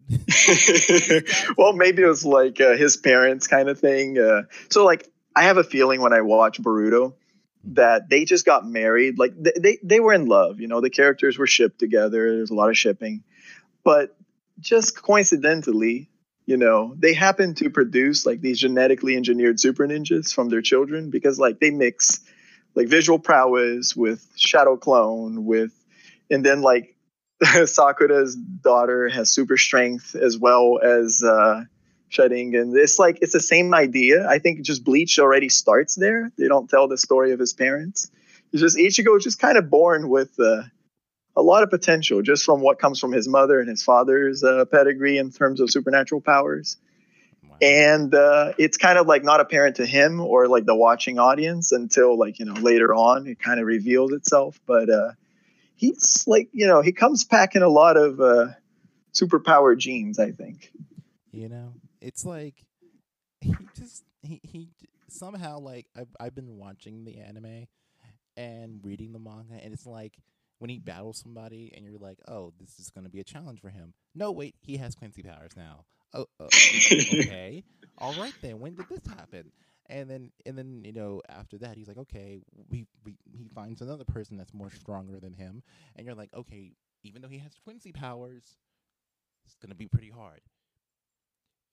well, 1.58 1.74
maybe 1.74 2.04
it 2.04 2.08
was 2.08 2.24
like 2.24 2.62
uh, 2.62 2.78
his 2.78 2.98
parents 2.98 3.48
kind 3.48 3.67
of 3.67 3.80
thing. 3.80 4.17
Uh, 4.17 4.43
so, 4.69 4.86
like, 4.86 5.08
I 5.36 5.43
have 5.43 5.58
a 5.58 5.63
feeling 5.63 6.02
when 6.02 6.13
I 6.13 6.21
watch 6.21 6.62
Boruto 6.62 7.13
that 7.65 8.10
they 8.10 8.26
just 8.26 8.45
got 8.45 8.65
married. 8.65 9.17
Like, 9.17 9.34
they, 9.38 9.52
they, 9.60 9.78
they 9.84 10.00
were 10.00 10.13
in 10.13 10.28
love. 10.28 10.62
You 10.62 10.67
know, 10.67 10.82
the 10.82 10.89
characters 10.89 11.38
were 11.38 11.48
shipped 11.48 11.80
together. 11.80 12.36
There's 12.36 12.52
a 12.52 12.56
lot 12.56 12.69
of 12.69 12.78
shipping. 12.78 13.24
But 13.84 14.15
just 14.60 15.02
coincidentally, 15.02 16.10
you 16.45 16.58
know, 16.58 16.93
they 16.97 17.13
happen 17.13 17.55
to 17.55 17.69
produce 17.69 18.25
like 18.25 18.41
these 18.41 18.60
genetically 18.60 19.15
engineered 19.15 19.60
super 19.60 19.88
ninjas 19.88 20.34
from 20.34 20.49
their 20.49 20.62
children 20.62 21.10
because 21.10 21.39
like 21.39 21.60
they 21.60 21.71
mix 21.71 22.19
like 22.75 22.88
visual 22.88 23.19
prowess 23.19 23.95
with 23.95 24.27
shadow 24.36 24.77
clone 24.77 25.45
with 25.45 25.71
and 26.29 26.45
then 26.45 26.62
like 26.62 26.95
Sakura's 27.65 28.36
daughter 28.36 29.10
has 29.10 29.31
super 29.31 29.58
strength 29.58 30.15
as 30.15 30.38
well 30.38 30.79
as 30.81 31.23
uh 31.23 31.63
and 32.17 32.77
It's 32.77 32.97
like 32.97 33.19
it's 33.21 33.34
the 33.34 33.41
same 33.41 33.73
idea. 33.73 34.27
I 34.27 34.39
think 34.39 34.62
just 34.62 34.84
Bleach 34.86 35.19
already 35.19 35.49
starts 35.49 35.95
there. 35.95 36.31
They 36.38 36.47
don't 36.47 36.69
tell 36.69 36.88
the 36.88 36.97
story 36.97 37.34
of 37.34 37.39
his 37.39 37.53
parents. 37.53 38.10
It's 38.53 38.62
just 38.62 38.77
Ichigo 38.77 39.17
is 39.17 39.23
just 39.23 39.39
kind 39.39 39.58
of 39.58 39.69
born 39.69 40.08
with 40.08 40.39
uh, 40.39 40.63
a 41.36 41.41
lot 41.41 41.63
of 41.63 41.69
potential 41.69 42.21
just 42.21 42.43
from 42.43 42.62
what 42.62 42.80
comes 42.80 43.00
from 43.00 43.12
his 43.12 43.28
mother 43.28 43.60
and 43.60 43.69
his 43.69 43.84
father's 43.84 44.43
uh, 44.43 44.65
pedigree 44.65 45.17
in 45.17 45.32
terms 45.32 45.60
of 45.60 45.69
supernatural 45.69 46.21
powers. 46.21 46.78
Wow. 47.43 47.58
And 47.62 48.15
uh, 48.15 48.54
it's 48.58 48.78
kind 48.78 48.98
of 48.98 49.08
like 49.08 49.24
not 49.24 49.39
apparent 49.39 49.78
to 49.78 49.86
him 49.86 50.21
or 50.21 50.48
like 50.48 50.65
the 50.65 50.76
watching 50.76 51.19
audience 51.19 51.71
until 51.71 52.17
like 52.17 52.39
you 52.39 52.45
know 52.45 52.54
later 52.54 52.93
on 52.93 53.28
it 53.28 53.39
kind 53.39 53.60
of 53.60 53.65
reveals 53.65 54.12
itself. 54.12 54.60
But 54.65 54.89
uh, 54.89 55.12
he's 55.76 56.24
like 56.28 56.50
you 56.54 56.67
know 56.67 56.82
he 56.82 56.91
comes 56.91 57.24
packing 57.24 57.62
a 57.62 57.69
lot 57.69 57.98
of 57.98 58.19
uh, 58.19 58.48
superpower 59.13 59.78
genes. 59.78 60.19
I 60.19 60.32
think. 60.32 60.71
You 61.32 61.50
know, 61.50 61.74
it's 62.02 62.26
like 62.26 62.56
he 63.41 63.56
just 63.76 64.04
he 64.21 64.39
he 64.43 64.69
somehow 65.10 65.60
like 65.60 65.88
I've 65.95 66.15
I've 66.19 66.36
been 66.36 66.58
watching 66.58 67.06
the 67.06 67.19
anime 67.19 67.67
and 68.38 68.80
reading 68.84 69.13
the 69.13 69.19
manga, 69.19 69.56
and 69.62 69.74
it's 69.74 69.86
like 69.86 70.13
when 70.65 70.71
he 70.71 70.80
battles 70.80 71.19
somebody 71.19 71.71
and 71.75 71.86
you're 71.86 71.99
like, 71.99 72.17
oh, 72.28 72.51
this 72.60 72.80
is 72.80 72.89
going 72.89 73.04
to 73.04 73.10
be 73.10 73.19
a 73.19 73.23
challenge 73.23 73.62
for 73.62 73.69
him. 73.69 73.93
No, 74.15 74.32
wait, 74.32 74.56
he 74.60 74.78
has 74.78 74.95
Quincy 74.95 75.21
powers 75.21 75.51
now. 75.56 75.86
Oh, 76.12 76.25
oh 76.39 76.45
okay. 76.91 77.63
All 77.99 78.15
right 78.15 78.34
then. 78.41 78.60
When 78.60 78.73
did 78.73 78.89
this 78.89 79.06
happen? 79.08 79.51
And 79.86 80.10
then, 80.10 80.32
and 80.43 80.58
then, 80.58 80.82
you 80.84 80.91
know, 80.91 81.21
after 81.30 81.60
that, 81.60 81.78
he's 81.78 81.88
like, 81.88 81.99
okay, 81.99 82.39
we, 82.67 82.88
we 83.04 83.15
he 83.32 83.47
finds 83.54 83.82
another 83.82 84.06
person 84.06 84.38
that's 84.38 84.56
more 84.56 84.71
stronger 84.71 85.19
than 85.19 85.34
him, 85.34 85.62
and 85.95 86.08
you're 86.08 86.15
like, 86.15 86.34
okay, 86.34 86.71
even 87.04 87.21
though 87.21 87.28
he 87.28 87.38
has 87.38 87.51
Quincy 87.63 87.91
powers, 87.91 88.58
it's 89.45 89.56
gonna 89.62 89.75
be 89.75 89.88
pretty 89.88 90.10
hard. 90.10 90.41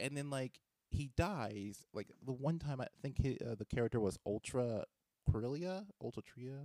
And 0.01 0.15
then, 0.15 0.29
like, 0.29 0.61
he 0.91 1.09
dies. 1.17 1.87
Like 1.95 2.09
the 2.23 2.33
one 2.33 2.59
time, 2.59 2.83
I 2.83 2.89
think 3.01 3.17
he, 3.23 3.39
uh, 3.41 3.55
the 3.55 3.65
character 3.65 4.01
was 4.01 4.19
Ultra 4.27 4.85
Quirlia, 5.31 5.87
Ultra 6.03 6.23
Tria, 6.23 6.61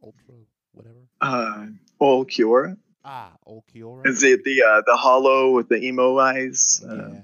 Ultra 0.00 0.34
whatever? 0.78 1.08
Uh, 1.20 1.66
Ulquiorra. 2.00 2.76
Ah, 3.04 3.32
Ulquiorra. 3.46 4.06
Is 4.06 4.22
it 4.22 4.44
the 4.44 4.62
uh, 4.62 4.82
the 4.86 4.96
hollow 4.96 5.50
with 5.50 5.68
the 5.68 5.82
emo 5.82 6.18
eyes? 6.18 6.84
Uh, 6.88 6.94
yeah. 6.94 7.20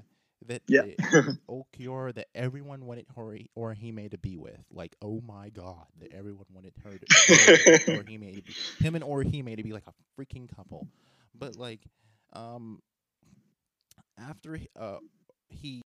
That 0.47 0.61
yeah. 0.67 0.81
Ulquiorra 1.49 2.13
that 2.15 2.27
everyone 2.35 2.85
wanted 2.85 3.07
Hori 3.15 3.49
Orihime 3.57 4.11
to 4.11 4.17
be 4.17 4.37
with. 4.37 4.63
Like, 4.71 4.95
oh 5.01 5.21
my 5.21 5.49
god, 5.49 5.85
that 5.99 6.13
everyone 6.13 6.45
wanted 6.53 6.73
her 6.83 6.91
to 6.91 7.05
Orihime 7.05 8.35
to 8.35 8.41
be 8.43 8.53
him 8.83 8.95
and 8.95 9.03
Orihime 9.03 9.57
to 9.57 9.63
be 9.63 9.73
like 9.73 9.87
a 9.87 10.21
freaking 10.21 10.53
couple. 10.53 10.87
But 11.33 11.55
like, 11.55 11.81
um 12.33 12.79
after 14.19 14.59
uh 14.79 14.97
he 15.49 15.81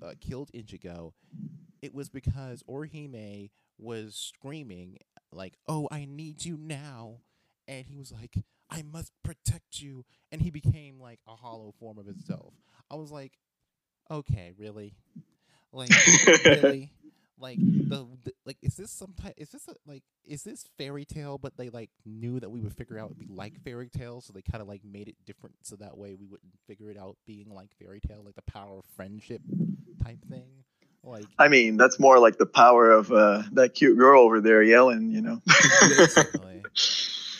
uh, 0.00 0.12
killed 0.20 0.50
Ichigo, 0.52 1.12
it 1.80 1.92
was 1.94 2.08
because 2.08 2.62
Orihime 2.68 3.50
was 3.78 4.14
screaming 4.14 4.98
like, 5.32 5.54
"Oh, 5.66 5.88
I 5.90 6.04
need 6.04 6.44
you 6.44 6.56
now," 6.56 7.20
and 7.66 7.86
he 7.86 7.96
was 7.96 8.12
like, 8.12 8.36
"I 8.70 8.82
must 8.82 9.12
protect 9.22 9.80
you," 9.80 10.04
and 10.30 10.42
he 10.42 10.50
became 10.50 11.00
like 11.00 11.20
a 11.26 11.36
hollow 11.36 11.72
form 11.78 11.98
of 11.98 12.06
himself. 12.06 12.54
I 12.90 12.96
was 12.96 13.10
like, 13.10 13.38
"Okay, 14.10 14.52
really? 14.58 14.94
Like, 15.72 15.90
really?" 16.44 16.92
Like 17.38 17.58
the, 17.58 18.06
the 18.24 18.32
like 18.46 18.58
is 18.62 18.76
this 18.76 18.90
some 18.92 19.14
type 19.20 19.34
is 19.36 19.50
this 19.50 19.66
a, 19.66 19.74
like 19.84 20.04
is 20.24 20.44
this 20.44 20.64
fairy 20.78 21.04
tale 21.04 21.38
but 21.38 21.56
they 21.56 21.70
like 21.70 21.90
knew 22.06 22.38
that 22.38 22.50
we 22.50 22.60
would 22.60 22.72
figure 22.72 22.98
out 22.98 23.06
it'd 23.06 23.18
be 23.18 23.26
like 23.28 23.60
fairy 23.64 23.88
tale 23.88 24.20
so 24.20 24.32
they 24.32 24.42
kind 24.42 24.62
of 24.62 24.68
like 24.68 24.84
made 24.84 25.08
it 25.08 25.16
different 25.26 25.56
so 25.62 25.74
that 25.74 25.98
way 25.98 26.14
we 26.14 26.26
wouldn't 26.26 26.52
figure 26.68 26.90
it 26.90 26.96
out 26.96 27.16
being 27.26 27.52
like 27.52 27.70
fairy 27.80 28.00
tale 28.00 28.22
like 28.24 28.36
the 28.36 28.42
power 28.42 28.78
of 28.78 28.84
friendship 28.96 29.42
type 30.04 30.24
thing 30.30 30.64
like 31.04 31.26
I 31.38 31.48
mean, 31.48 31.76
that's 31.76 31.98
more 31.98 32.18
like 32.18 32.38
the 32.38 32.46
power 32.46 32.90
of 32.90 33.10
uh, 33.12 33.42
that 33.52 33.74
cute 33.74 33.98
girl 33.98 34.22
over 34.22 34.40
there 34.40 34.62
yelling. 34.62 35.10
You 35.10 35.22
know. 35.22 35.42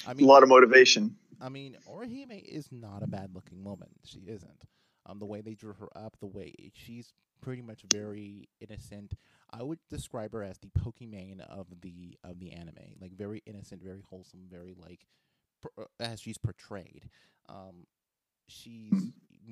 I 0.06 0.12
a 0.12 0.14
mean 0.14 0.26
lot 0.26 0.42
of 0.42 0.48
motivation. 0.48 1.16
I 1.40 1.48
mean 1.48 1.76
Orihime 1.88 2.42
is 2.44 2.68
not 2.70 3.02
a 3.02 3.06
bad 3.06 3.34
looking 3.34 3.64
woman 3.64 3.88
she 4.04 4.20
isn't 4.20 4.64
um 5.06 5.18
the 5.18 5.26
way 5.26 5.40
they 5.40 5.54
drew 5.54 5.72
her 5.72 5.88
up 5.96 6.16
the 6.20 6.26
way 6.26 6.54
she's 6.74 7.12
pretty 7.40 7.62
much 7.62 7.82
very 7.92 8.48
innocent 8.60 9.14
I 9.52 9.62
would 9.62 9.78
describe 9.90 10.32
her 10.32 10.42
as 10.42 10.58
the 10.58 10.68
Pokimane 10.68 11.40
of 11.40 11.66
the 11.82 12.16
of 12.24 12.38
the 12.38 12.52
anime, 12.52 12.96
like 13.00 13.12
very 13.12 13.42
innocent, 13.46 13.82
very 13.82 14.00
wholesome, 14.08 14.46
very 14.50 14.74
like 14.74 15.06
per, 15.60 15.68
uh, 15.78 15.84
as 16.00 16.20
she's 16.20 16.38
portrayed. 16.38 17.10
Um, 17.48 17.86
she 18.48 18.90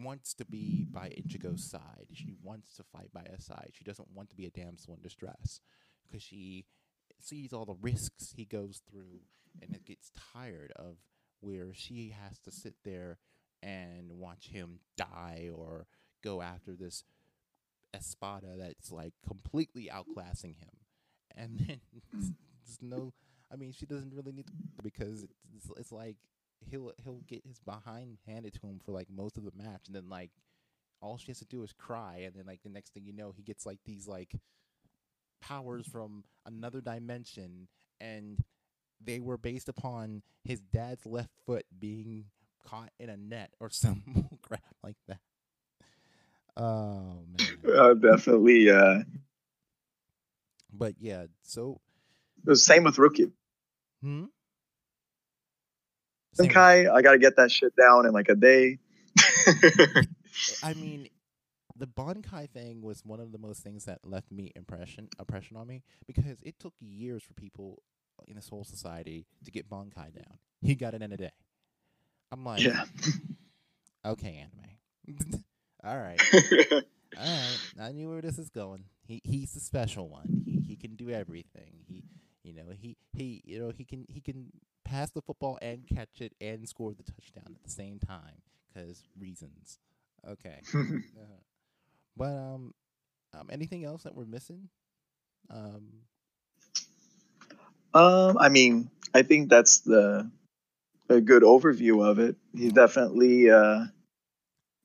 wants 0.02 0.34
to 0.34 0.44
be 0.44 0.86
by 0.90 1.08
Ichigo's 1.08 1.68
side. 1.68 2.06
She 2.12 2.34
wants 2.42 2.74
to 2.76 2.82
fight 2.82 3.12
by 3.12 3.24
his 3.34 3.44
side. 3.44 3.70
She 3.72 3.84
doesn't 3.84 4.08
want 4.14 4.30
to 4.30 4.36
be 4.36 4.46
a 4.46 4.50
damsel 4.50 4.94
in 4.94 5.00
distress 5.00 5.60
because 6.06 6.22
she 6.22 6.66
sees 7.18 7.52
all 7.52 7.66
the 7.66 7.74
risks 7.80 8.32
he 8.36 8.44
goes 8.44 8.82
through 8.90 9.20
and 9.60 9.74
it 9.74 9.84
gets 9.84 10.10
tired 10.32 10.72
of 10.76 10.96
where 11.40 11.72
she 11.72 12.14
has 12.22 12.38
to 12.40 12.50
sit 12.50 12.74
there 12.84 13.18
and 13.62 14.12
watch 14.12 14.48
him 14.48 14.80
die 14.96 15.50
or 15.54 15.86
go 16.22 16.42
after 16.42 16.72
this 16.72 17.04
Espada 17.94 18.56
that's 18.58 18.92
like 18.92 19.14
completely 19.26 19.90
outclassing 19.92 20.56
him, 20.56 20.76
and 21.36 21.58
then 21.66 21.80
there's 22.12 22.78
no. 22.80 23.12
I 23.52 23.56
mean, 23.56 23.72
she 23.72 23.86
doesn't 23.86 24.14
really 24.14 24.32
need 24.32 24.46
to 24.46 24.52
because 24.82 25.24
it's, 25.24 25.70
it's 25.76 25.92
like 25.92 26.16
he'll 26.68 26.92
he'll 27.02 27.20
get 27.26 27.44
his 27.46 27.58
behind 27.60 28.18
handed 28.26 28.54
to 28.54 28.66
him 28.66 28.80
for 28.84 28.92
like 28.92 29.08
most 29.10 29.36
of 29.36 29.44
the 29.44 29.52
match, 29.56 29.82
and 29.86 29.94
then 29.94 30.08
like 30.08 30.30
all 31.00 31.16
she 31.16 31.28
has 31.28 31.38
to 31.38 31.44
do 31.46 31.62
is 31.62 31.72
cry, 31.72 32.22
and 32.26 32.34
then 32.34 32.46
like 32.46 32.62
the 32.62 32.68
next 32.68 32.92
thing 32.92 33.04
you 33.04 33.12
know, 33.12 33.32
he 33.34 33.42
gets 33.42 33.64
like 33.66 33.78
these 33.84 34.06
like 34.06 34.34
powers 35.40 35.86
from 35.86 36.24
another 36.46 36.80
dimension, 36.80 37.68
and 38.00 38.44
they 39.02 39.20
were 39.20 39.38
based 39.38 39.68
upon 39.68 40.22
his 40.44 40.60
dad's 40.60 41.06
left 41.06 41.30
foot 41.46 41.64
being 41.78 42.26
caught 42.66 42.90
in 42.98 43.08
a 43.08 43.16
net 43.16 43.50
or 43.60 43.70
some 43.70 44.28
crap 44.42 44.62
like 44.84 44.96
that. 45.08 45.20
Oh 46.56 47.24
man. 47.38 47.48
Uh, 47.74 47.94
definitely. 47.94 48.68
Uh, 48.70 49.00
But 50.72 50.94
yeah, 50.98 51.26
so 51.42 51.80
the 52.44 52.56
same 52.56 52.84
with 52.84 52.98
Rookie. 52.98 53.32
hmm. 54.02 54.24
Same- 56.34 56.50
Kai, 56.50 56.92
I 56.92 57.02
got 57.02 57.12
to 57.12 57.18
get 57.18 57.36
that 57.36 57.50
shit 57.50 57.74
down 57.76 58.06
in 58.06 58.12
like 58.12 58.28
a 58.28 58.34
day. 58.34 58.78
I 60.62 60.74
mean, 60.74 61.08
the 61.76 61.86
Bankai 61.86 62.48
thing 62.50 62.82
was 62.82 63.04
one 63.04 63.20
of 63.20 63.32
the 63.32 63.38
most 63.38 63.62
things 63.62 63.84
that 63.86 63.98
left 64.04 64.30
me 64.30 64.52
impression 64.54 65.08
impression 65.18 65.56
on 65.56 65.66
me 65.66 65.82
because 66.06 66.38
it 66.42 66.58
took 66.60 66.74
years 66.80 67.22
for 67.22 67.34
people 67.34 67.82
in 68.28 68.36
this 68.36 68.48
whole 68.48 68.64
society 68.64 69.26
to 69.44 69.50
get 69.50 69.68
Bankai 69.68 70.14
down. 70.14 70.38
He 70.60 70.74
got 70.74 70.94
it 70.94 71.02
in 71.02 71.12
a 71.12 71.16
day. 71.16 71.30
I'm 72.30 72.44
like, 72.44 72.62
yeah. 72.62 72.84
okay, 74.04 74.44
anime. 75.08 75.44
All 75.84 75.98
right. 75.98 76.20
All 77.18 77.24
right, 77.26 77.58
I 77.80 77.92
knew 77.92 78.10
where 78.10 78.20
this 78.20 78.38
is 78.38 78.50
going. 78.50 78.84
He 79.06 79.20
he's 79.24 79.52
the 79.52 79.60
special 79.60 80.08
one. 80.08 80.42
He 80.44 80.62
he 80.66 80.76
can 80.76 80.94
do 80.94 81.10
everything. 81.10 81.80
He 81.88 82.04
you 82.44 82.52
know 82.52 82.66
he 82.78 82.96
he 83.12 83.42
you 83.44 83.58
know 83.58 83.72
he 83.76 83.84
can 83.84 84.06
he 84.08 84.20
can 84.20 84.52
pass 84.90 85.10
the 85.10 85.22
football 85.22 85.58
and 85.62 85.86
catch 85.86 86.20
it 86.20 86.34
and 86.40 86.68
score 86.68 86.92
the 86.92 87.02
touchdown 87.02 87.54
at 87.54 87.62
the 87.62 87.70
same 87.70 87.98
time 87.98 88.42
because 88.68 89.04
reasons. 89.18 89.78
Okay, 90.28 90.60
uh, 90.74 91.40
but 92.16 92.36
um, 92.36 92.74
um, 93.32 93.48
anything 93.50 93.84
else 93.84 94.02
that 94.02 94.14
we're 94.14 94.26
missing? 94.26 94.68
Um, 95.48 96.02
Um, 97.92 98.38
I 98.38 98.48
mean, 98.48 98.90
I 99.14 99.22
think 99.22 99.48
that's 99.48 99.78
the 99.80 100.30
a 101.08 101.20
good 101.20 101.42
overview 101.42 102.06
of 102.06 102.18
it. 102.18 102.36
He 102.54 102.70
definitely 102.70 103.50
uh, 103.50 103.86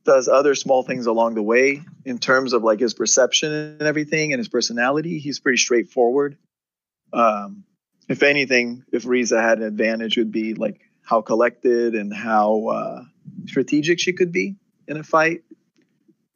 does 0.05 0.27
other 0.27 0.55
small 0.55 0.81
things 0.81 1.05
along 1.05 1.35
the 1.35 1.43
way 1.43 1.83
in 2.03 2.17
terms 2.17 2.53
of 2.53 2.63
like 2.63 2.79
his 2.79 2.95
perception 2.95 3.51
and 3.51 3.81
everything 3.83 4.33
and 4.33 4.39
his 4.39 4.47
personality. 4.47 5.19
He's 5.19 5.39
pretty 5.39 5.57
straightforward. 5.57 6.37
Um, 7.13 7.63
if 8.07 8.23
anything, 8.23 8.83
if 8.91 9.05
Riza 9.05 9.41
had 9.41 9.59
an 9.59 9.63
advantage, 9.65 10.17
would 10.17 10.31
be 10.31 10.53
like 10.53 10.81
how 11.01 11.21
collected 11.21 11.95
and 11.95 12.13
how 12.13 12.67
uh, 12.67 13.03
strategic 13.45 13.99
she 13.99 14.13
could 14.13 14.31
be 14.31 14.55
in 14.87 14.97
a 14.97 15.03
fight. 15.03 15.43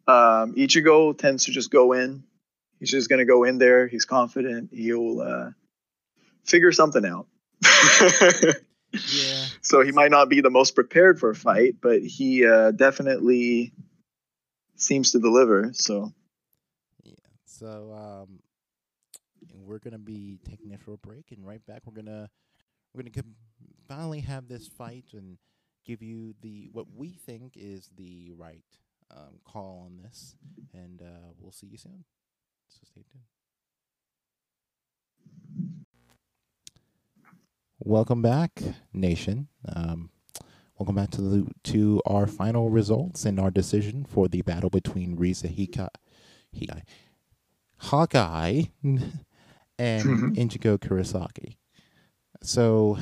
Um, 0.07 0.55
Ichigo 0.55 1.17
tends 1.17 1.45
to 1.45 1.51
just 1.51 1.71
go 1.71 1.93
in. 1.93 2.23
He's 2.79 2.89
just 2.89 3.09
going 3.09 3.19
to 3.19 3.25
go 3.25 3.43
in 3.43 3.57
there. 3.57 3.87
He's 3.87 4.05
confident. 4.05 4.69
He'll 4.73 5.21
uh, 5.21 5.49
figure 6.45 6.71
something 6.71 7.05
out. 7.05 7.27
yeah, 8.93 9.45
so 9.61 9.81
he 9.81 9.91
might 9.91 10.11
not 10.11 10.29
be 10.29 10.41
the 10.41 10.49
most 10.49 10.75
prepared 10.75 11.19
for 11.19 11.29
a 11.31 11.35
fight, 11.35 11.75
but 11.81 12.01
he 12.01 12.45
uh, 12.45 12.71
definitely 12.71 13.73
seems 14.77 15.11
to 15.11 15.19
deliver. 15.19 15.71
So 15.73 16.13
yeah. 17.03 17.13
So 17.45 17.93
um, 17.93 18.39
we're 19.69 19.79
gonna 19.79 19.99
be 19.99 20.39
taking 20.49 20.73
a 20.73 20.79
short 20.83 21.01
break, 21.03 21.31
and 21.31 21.45
right 21.45 21.63
back 21.67 21.83
we're 21.85 21.93
gonna 21.93 22.27
we're 22.93 23.03
gonna 23.03 23.11
com- 23.11 23.35
finally 23.87 24.21
have 24.21 24.47
this 24.47 24.67
fight 24.67 25.05
and 25.13 25.37
give 25.85 26.01
you 26.01 26.33
the 26.41 26.69
what 26.71 26.87
we 26.95 27.09
think 27.11 27.53
is 27.55 27.89
the 27.95 28.31
right 28.35 28.63
um, 29.11 29.39
call 29.45 29.83
on 29.85 30.01
this, 30.01 30.35
and 30.73 31.01
uh, 31.03 31.31
we'll 31.39 31.51
see 31.51 31.67
you 31.67 31.77
soon. 31.77 32.03
So 32.67 32.79
stay 32.83 33.01
tuned. 33.11 33.23
Welcome 37.77 38.21
back, 38.23 38.61
nation. 38.91 39.49
Um, 39.67 40.09
welcome 40.79 40.95
back 40.95 41.11
to 41.11 41.21
the 41.21 41.47
to 41.65 42.01
our 42.07 42.25
final 42.25 42.71
results 42.71 43.23
and 43.23 43.39
our 43.39 43.51
decision 43.51 44.03
for 44.03 44.27
the 44.27 44.41
battle 44.41 44.71
between 44.71 45.15
Riza 45.15 45.47
Hika, 45.47 45.89
Hika 46.55 46.81
Hawkeye 47.77 48.63
and 49.79 50.03
Mhm. 50.05 50.35
Ichigo 50.35 50.77
Kurosaki. 50.77 51.55
So, 52.41 52.97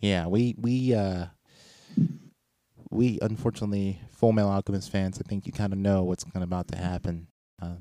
yeah, 0.00 0.26
we 0.26 0.54
we 0.58 0.94
uh 0.94 1.26
we 2.90 3.18
unfortunately 3.22 4.00
Full 4.10 4.32
Metal 4.32 4.50
Alchemist 4.50 4.90
fans. 4.90 5.18
I 5.18 5.28
think 5.28 5.46
you 5.46 5.52
kind 5.52 5.72
of 5.72 5.78
know 5.78 6.04
what's 6.04 6.24
kind 6.24 6.36
of 6.36 6.42
about 6.48 6.68
to 6.68 6.78
happen. 6.78 7.26
Uh, 7.60 7.76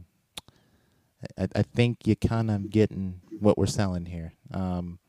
I, 1.37 1.47
I 1.55 1.61
think 1.61 2.07
you 2.07 2.15
kind 2.15 2.49
of 2.49 2.69
getting 2.69 3.21
what 3.39 3.57
we're 3.57 3.65
selling 3.67 4.05
here. 4.05 4.33
Um, 4.51 4.99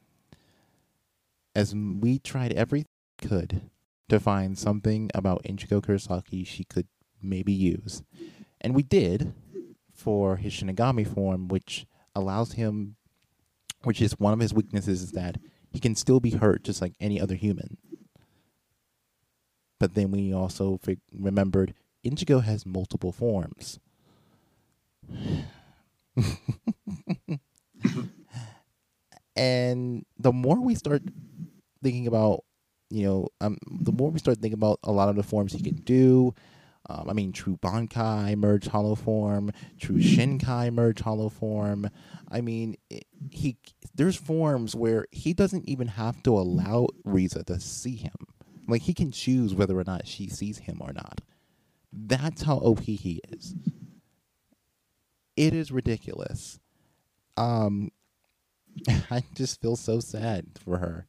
as 1.55 1.75
we 1.75 2.19
tried 2.19 2.53
everything 2.53 2.89
we 3.23 3.29
could 3.29 3.71
to 4.09 4.19
find 4.21 4.59
something 4.59 5.09
about 5.15 5.45
Ichigo 5.45 5.81
Kurosaki 5.81 6.47
she 6.47 6.65
could 6.65 6.87
maybe 7.23 7.53
use, 7.53 8.03
and 8.61 8.75
we 8.75 8.83
did 8.83 9.33
for 9.93 10.37
his 10.37 10.53
Shinigami 10.53 11.07
form, 11.07 11.49
which 11.49 11.87
allows 12.15 12.53
him, 12.53 12.97
which 13.83 14.01
is 14.03 14.19
one 14.19 14.33
of 14.33 14.41
his 14.41 14.55
weaknesses, 14.55 15.03
is 15.03 15.13
that 15.13 15.39
he 15.71 15.81
can 15.81 15.95
still 15.95 16.21
be 16.21 16.31
hurt 16.31 16.65
just 16.65 16.81
like 16.83 16.95
any 17.01 17.21
other 17.21 17.35
human. 17.35 17.77
But 19.79 19.95
then 19.95 20.11
we 20.11 20.33
also 20.33 20.79
fig- 20.79 21.01
remembered 21.13 21.75
Ichigo 22.05 22.43
has 22.43 22.65
multiple 22.67 23.13
forms. 23.13 23.79
and 29.37 30.05
the 30.19 30.33
more 30.33 30.61
we 30.61 30.75
start 30.75 31.03
thinking 31.83 32.07
about, 32.07 32.45
you 32.91 33.05
know, 33.05 33.29
um, 33.41 33.59
the 33.67 33.93
more 33.93 34.11
we 34.11 34.19
start 34.19 34.39
thinking 34.39 34.59
about 34.59 34.79
a 34.85 34.93
lot 34.93 35.09
of 35.09 35.17
the 35.17 35.23
forms 35.23 35.53
he 35.53 35.63
can 35.63 35.77
do. 35.77 36.35
Um, 36.89 37.09
I 37.09 37.13
mean, 37.15 37.33
true 37.33 37.57
Bankai 37.63 38.37
merge 38.37 38.67
hollow 38.67 38.95
form, 38.95 39.51
true 39.81 39.99
Shinkai 39.99 40.73
merge 40.73 41.01
hollow 41.01 41.29
form. 41.31 41.89
I 42.31 42.41
mean, 42.41 42.77
it, 42.91 43.07
he 43.31 43.57
there's 43.95 44.17
forms 44.17 44.75
where 44.75 45.07
he 45.11 45.33
doesn't 45.33 45.69
even 45.69 45.89
have 45.89 46.23
to 46.25 46.37
allow 46.37 46.89
Riza 47.05 47.45
to 47.45 47.59
see 47.59 47.97
him. 47.97 48.13
Like 48.69 48.83
he 48.83 48.95
can 48.95 49.13
choose 49.13 49.55
whether 49.55 49.79
or 49.79 49.85
not 49.85 50.07
she 50.07 50.29
sees 50.29 50.59
him 50.59 50.79
or 50.81 50.93
not. 50.93 51.21
That's 51.93 52.43
how 52.43 52.57
OP 52.57 52.81
he 52.81 53.21
is. 53.31 53.55
It 55.37 55.55
is 55.55 55.73
ridiculous. 55.73 56.59
Um, 57.37 57.91
I 59.11 59.23
just 59.35 59.61
feel 59.61 59.77
so 59.77 60.01
sad 60.01 60.47
for 60.63 60.79
her. 60.79 61.07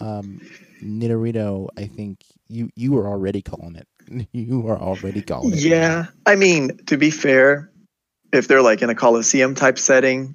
Um, 0.00 0.40
Nidorino, 0.82 1.68
I 1.76 1.86
think 1.86 2.24
you 2.48 2.70
you 2.74 2.92
were 2.92 3.06
already 3.06 3.42
calling 3.42 3.76
it. 3.76 3.88
You 4.32 4.68
are 4.68 4.78
already 4.78 5.22
gone. 5.22 5.52
Yeah, 5.54 6.06
I 6.26 6.36
mean, 6.36 6.78
to 6.86 6.96
be 6.96 7.10
fair, 7.10 7.70
if 8.32 8.48
they're 8.48 8.62
like 8.62 8.82
in 8.82 8.90
a 8.90 8.94
coliseum 8.94 9.54
type 9.54 9.78
setting, 9.78 10.34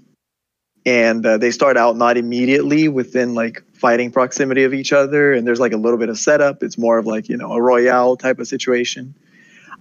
and 0.86 1.26
uh, 1.26 1.38
they 1.38 1.52
start 1.52 1.78
out 1.78 1.98
not 1.98 2.18
immediately 2.18 2.88
within 2.88 3.36
like 3.36 3.64
fighting 3.74 4.12
proximity 4.12 4.64
of 4.64 4.74
each 4.74 4.94
other, 4.94 5.34
and 5.34 5.46
there's 5.46 5.60
like 5.60 5.74
a 5.74 5.78
little 5.78 6.00
bit 6.00 6.10
of 6.10 6.18
setup. 6.18 6.64
It's 6.64 6.78
more 6.78 6.98
of 6.98 7.06
like 7.06 7.30
you 7.30 7.38
know 7.38 7.54
a 7.54 7.62
royale 7.62 8.18
type 8.18 8.40
of 8.40 8.48
situation. 8.48 9.16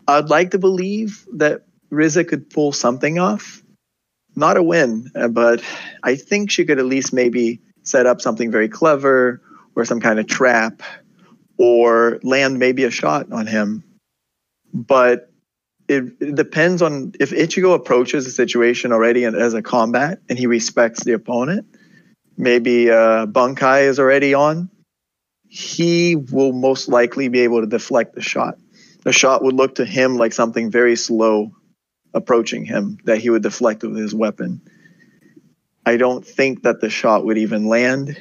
I'd 0.07 0.31
like 0.31 0.51
to 0.53 0.59
believe 0.59 1.27
that 1.35 1.63
Riza 1.91 2.25
could 2.25 2.51
pull 2.51 2.73
something 2.73 3.19
off. 3.19 3.63
Not 4.35 4.57
a 4.57 4.63
win, 4.63 5.11
uh, 5.15 5.29
but 5.29 5.63
I 6.03 6.17
think 6.17 6.51
she 6.51 6.65
could 6.65 6.79
at 6.79 6.87
least 6.87 7.13
maybe 7.13 7.61
set 7.83 8.07
up 8.07 8.21
something 8.21 8.51
very 8.51 8.69
clever 8.69 9.41
or 9.75 9.85
some 9.85 10.01
kind 10.01 10.19
of 10.19 10.27
trap 10.27 10.83
or 11.59 12.21
land 12.23 12.59
maybe 12.59 12.85
a 12.85 12.91
shot 12.91 13.31
on 13.33 13.47
him. 13.47 13.85
But 14.73 15.31
it, 15.89 16.05
it 16.21 16.35
depends 16.35 16.83
on 16.83 17.13
if 17.19 17.31
Ichigo 17.31 17.75
approaches 17.75 18.25
the 18.25 18.31
situation 18.31 18.93
already 18.93 19.25
as 19.25 19.55
a 19.55 19.63
combat 19.63 20.21
and 20.29 20.39
he 20.39 20.47
respects 20.47 21.05
the 21.05 21.13
opponent. 21.13 21.67
Maybe 22.37 22.91
uh, 22.91 23.27
Bankai 23.27 23.85
is 23.85 23.99
already 23.99 24.35
on. 24.35 24.71
He 25.49 26.15
will 26.15 26.53
most 26.53 26.89
likely 26.89 27.29
be 27.29 27.41
able 27.41 27.63
to 27.63 27.67
deflect 27.67 28.15
the 28.15 28.21
shot. 28.21 28.59
The 29.05 29.13
shot 29.13 29.43
would 29.43 29.55
look 29.55 29.77
to 29.77 29.85
him 29.85 30.17
like 30.17 30.33
something 30.33 30.71
very 30.71 30.95
slow 30.95 31.53
approaching 32.15 32.65
him 32.65 32.99
that 33.05 33.19
he 33.19 33.31
would 33.31 33.43
deflect 33.43 33.83
with 33.83 33.97
his 33.97 34.15
weapon. 34.15 34.61
I 35.87 35.97
don't 35.97 36.25
think 36.25 36.65
that 36.65 36.81
the 36.81 36.91
shot 36.91 37.25
would 37.25 37.39
even 37.39 37.67
land. 37.67 38.21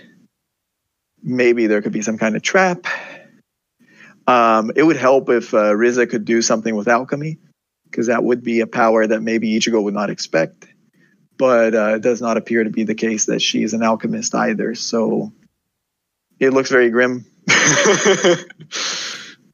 Maybe 1.21 1.67
there 1.67 1.81
could 1.81 1.91
be 1.91 2.01
some 2.01 2.17
kind 2.17 2.35
of 2.35 2.41
trap. 2.41 2.85
Um, 4.27 4.71
it 4.75 4.83
would 4.83 4.97
help 4.97 5.29
if 5.29 5.53
uh, 5.53 5.73
Riza 5.75 6.05
could 6.05 6.25
do 6.25 6.41
something 6.41 6.75
with 6.75 6.87
alchemy, 6.87 7.39
because 7.85 8.07
that 8.07 8.23
would 8.23 8.43
be 8.43 8.59
a 8.59 8.67
power 8.67 9.07
that 9.07 9.21
maybe 9.21 9.57
Ichigo 9.57 9.81
would 9.81 9.93
not 9.93 10.09
expect. 10.09 10.67
But 11.37 11.73
uh, 11.75 11.95
it 11.95 12.01
does 12.01 12.21
not 12.21 12.37
appear 12.37 12.63
to 12.63 12.69
be 12.69 12.83
the 12.83 12.95
case 12.95 13.27
that 13.27 13.41
she 13.41 13.63
is 13.63 13.73
an 13.73 13.83
alchemist 13.83 14.35
either. 14.35 14.75
So 14.75 15.31
it 16.39 16.51
looks 16.51 16.69
very 16.69 16.89
grim. 16.89 17.25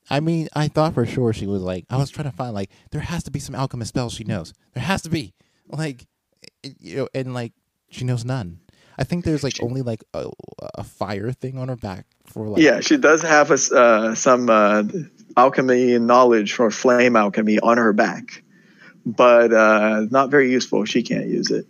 I 0.10 0.20
mean, 0.20 0.48
I 0.54 0.68
thought 0.68 0.94
for 0.94 1.06
sure 1.06 1.34
she 1.34 1.48
was 1.48 1.62
like. 1.62 1.86
I 1.90 1.98
was 1.98 2.10
trying 2.10 2.30
to 2.30 2.36
find 2.36 2.54
like 2.54 2.70
there 2.92 3.02
has 3.02 3.24
to 3.24 3.32
be 3.32 3.40
some 3.40 3.56
alchemist 3.56 3.90
spells 3.90 4.14
she 4.14 4.24
knows. 4.24 4.54
There 4.74 4.84
has 4.84 5.02
to 5.04 5.10
be 5.10 5.34
like, 5.68 6.06
you 6.80 6.98
know, 6.98 7.08
and 7.14 7.34
like 7.34 7.54
she 7.90 8.06
knows 8.06 8.26
none. 8.26 8.60
I 8.98 9.04
think 9.04 9.26
there's 9.26 9.44
like 9.44 9.62
only 9.62 9.82
like 9.82 10.04
a, 10.14 10.30
a 10.76 10.84
fire 10.84 11.32
thing 11.32 11.58
on 11.58 11.70
her 11.70 11.76
back 11.76 12.06
for 12.26 12.48
like. 12.48 12.62
Yeah, 12.62 12.80
she 12.80 12.98
does 12.98 13.22
have 13.22 13.52
a, 13.52 13.76
uh, 13.76 14.16
some 14.16 14.50
uh, 14.50 14.84
alchemy 15.36 16.00
knowledge 16.00 16.54
for 16.54 16.70
flame 16.72 17.16
alchemy 17.16 17.60
on 17.60 17.78
her 17.78 17.94
back, 17.94 18.44
but 19.06 19.54
uh, 19.54 20.06
not 20.12 20.30
very 20.30 20.52
useful. 20.52 20.86
She 20.86 21.04
can't 21.04 21.28
use 21.28 21.52
it. 21.52 21.66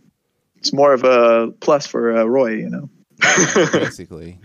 It's 0.58 0.74
more 0.74 0.94
of 0.94 1.04
a 1.04 1.52
plus 1.60 1.88
for 1.88 2.16
uh, 2.16 2.24
Roy, 2.24 2.56
you 2.56 2.70
know. 2.70 2.90
basically, 3.74 4.40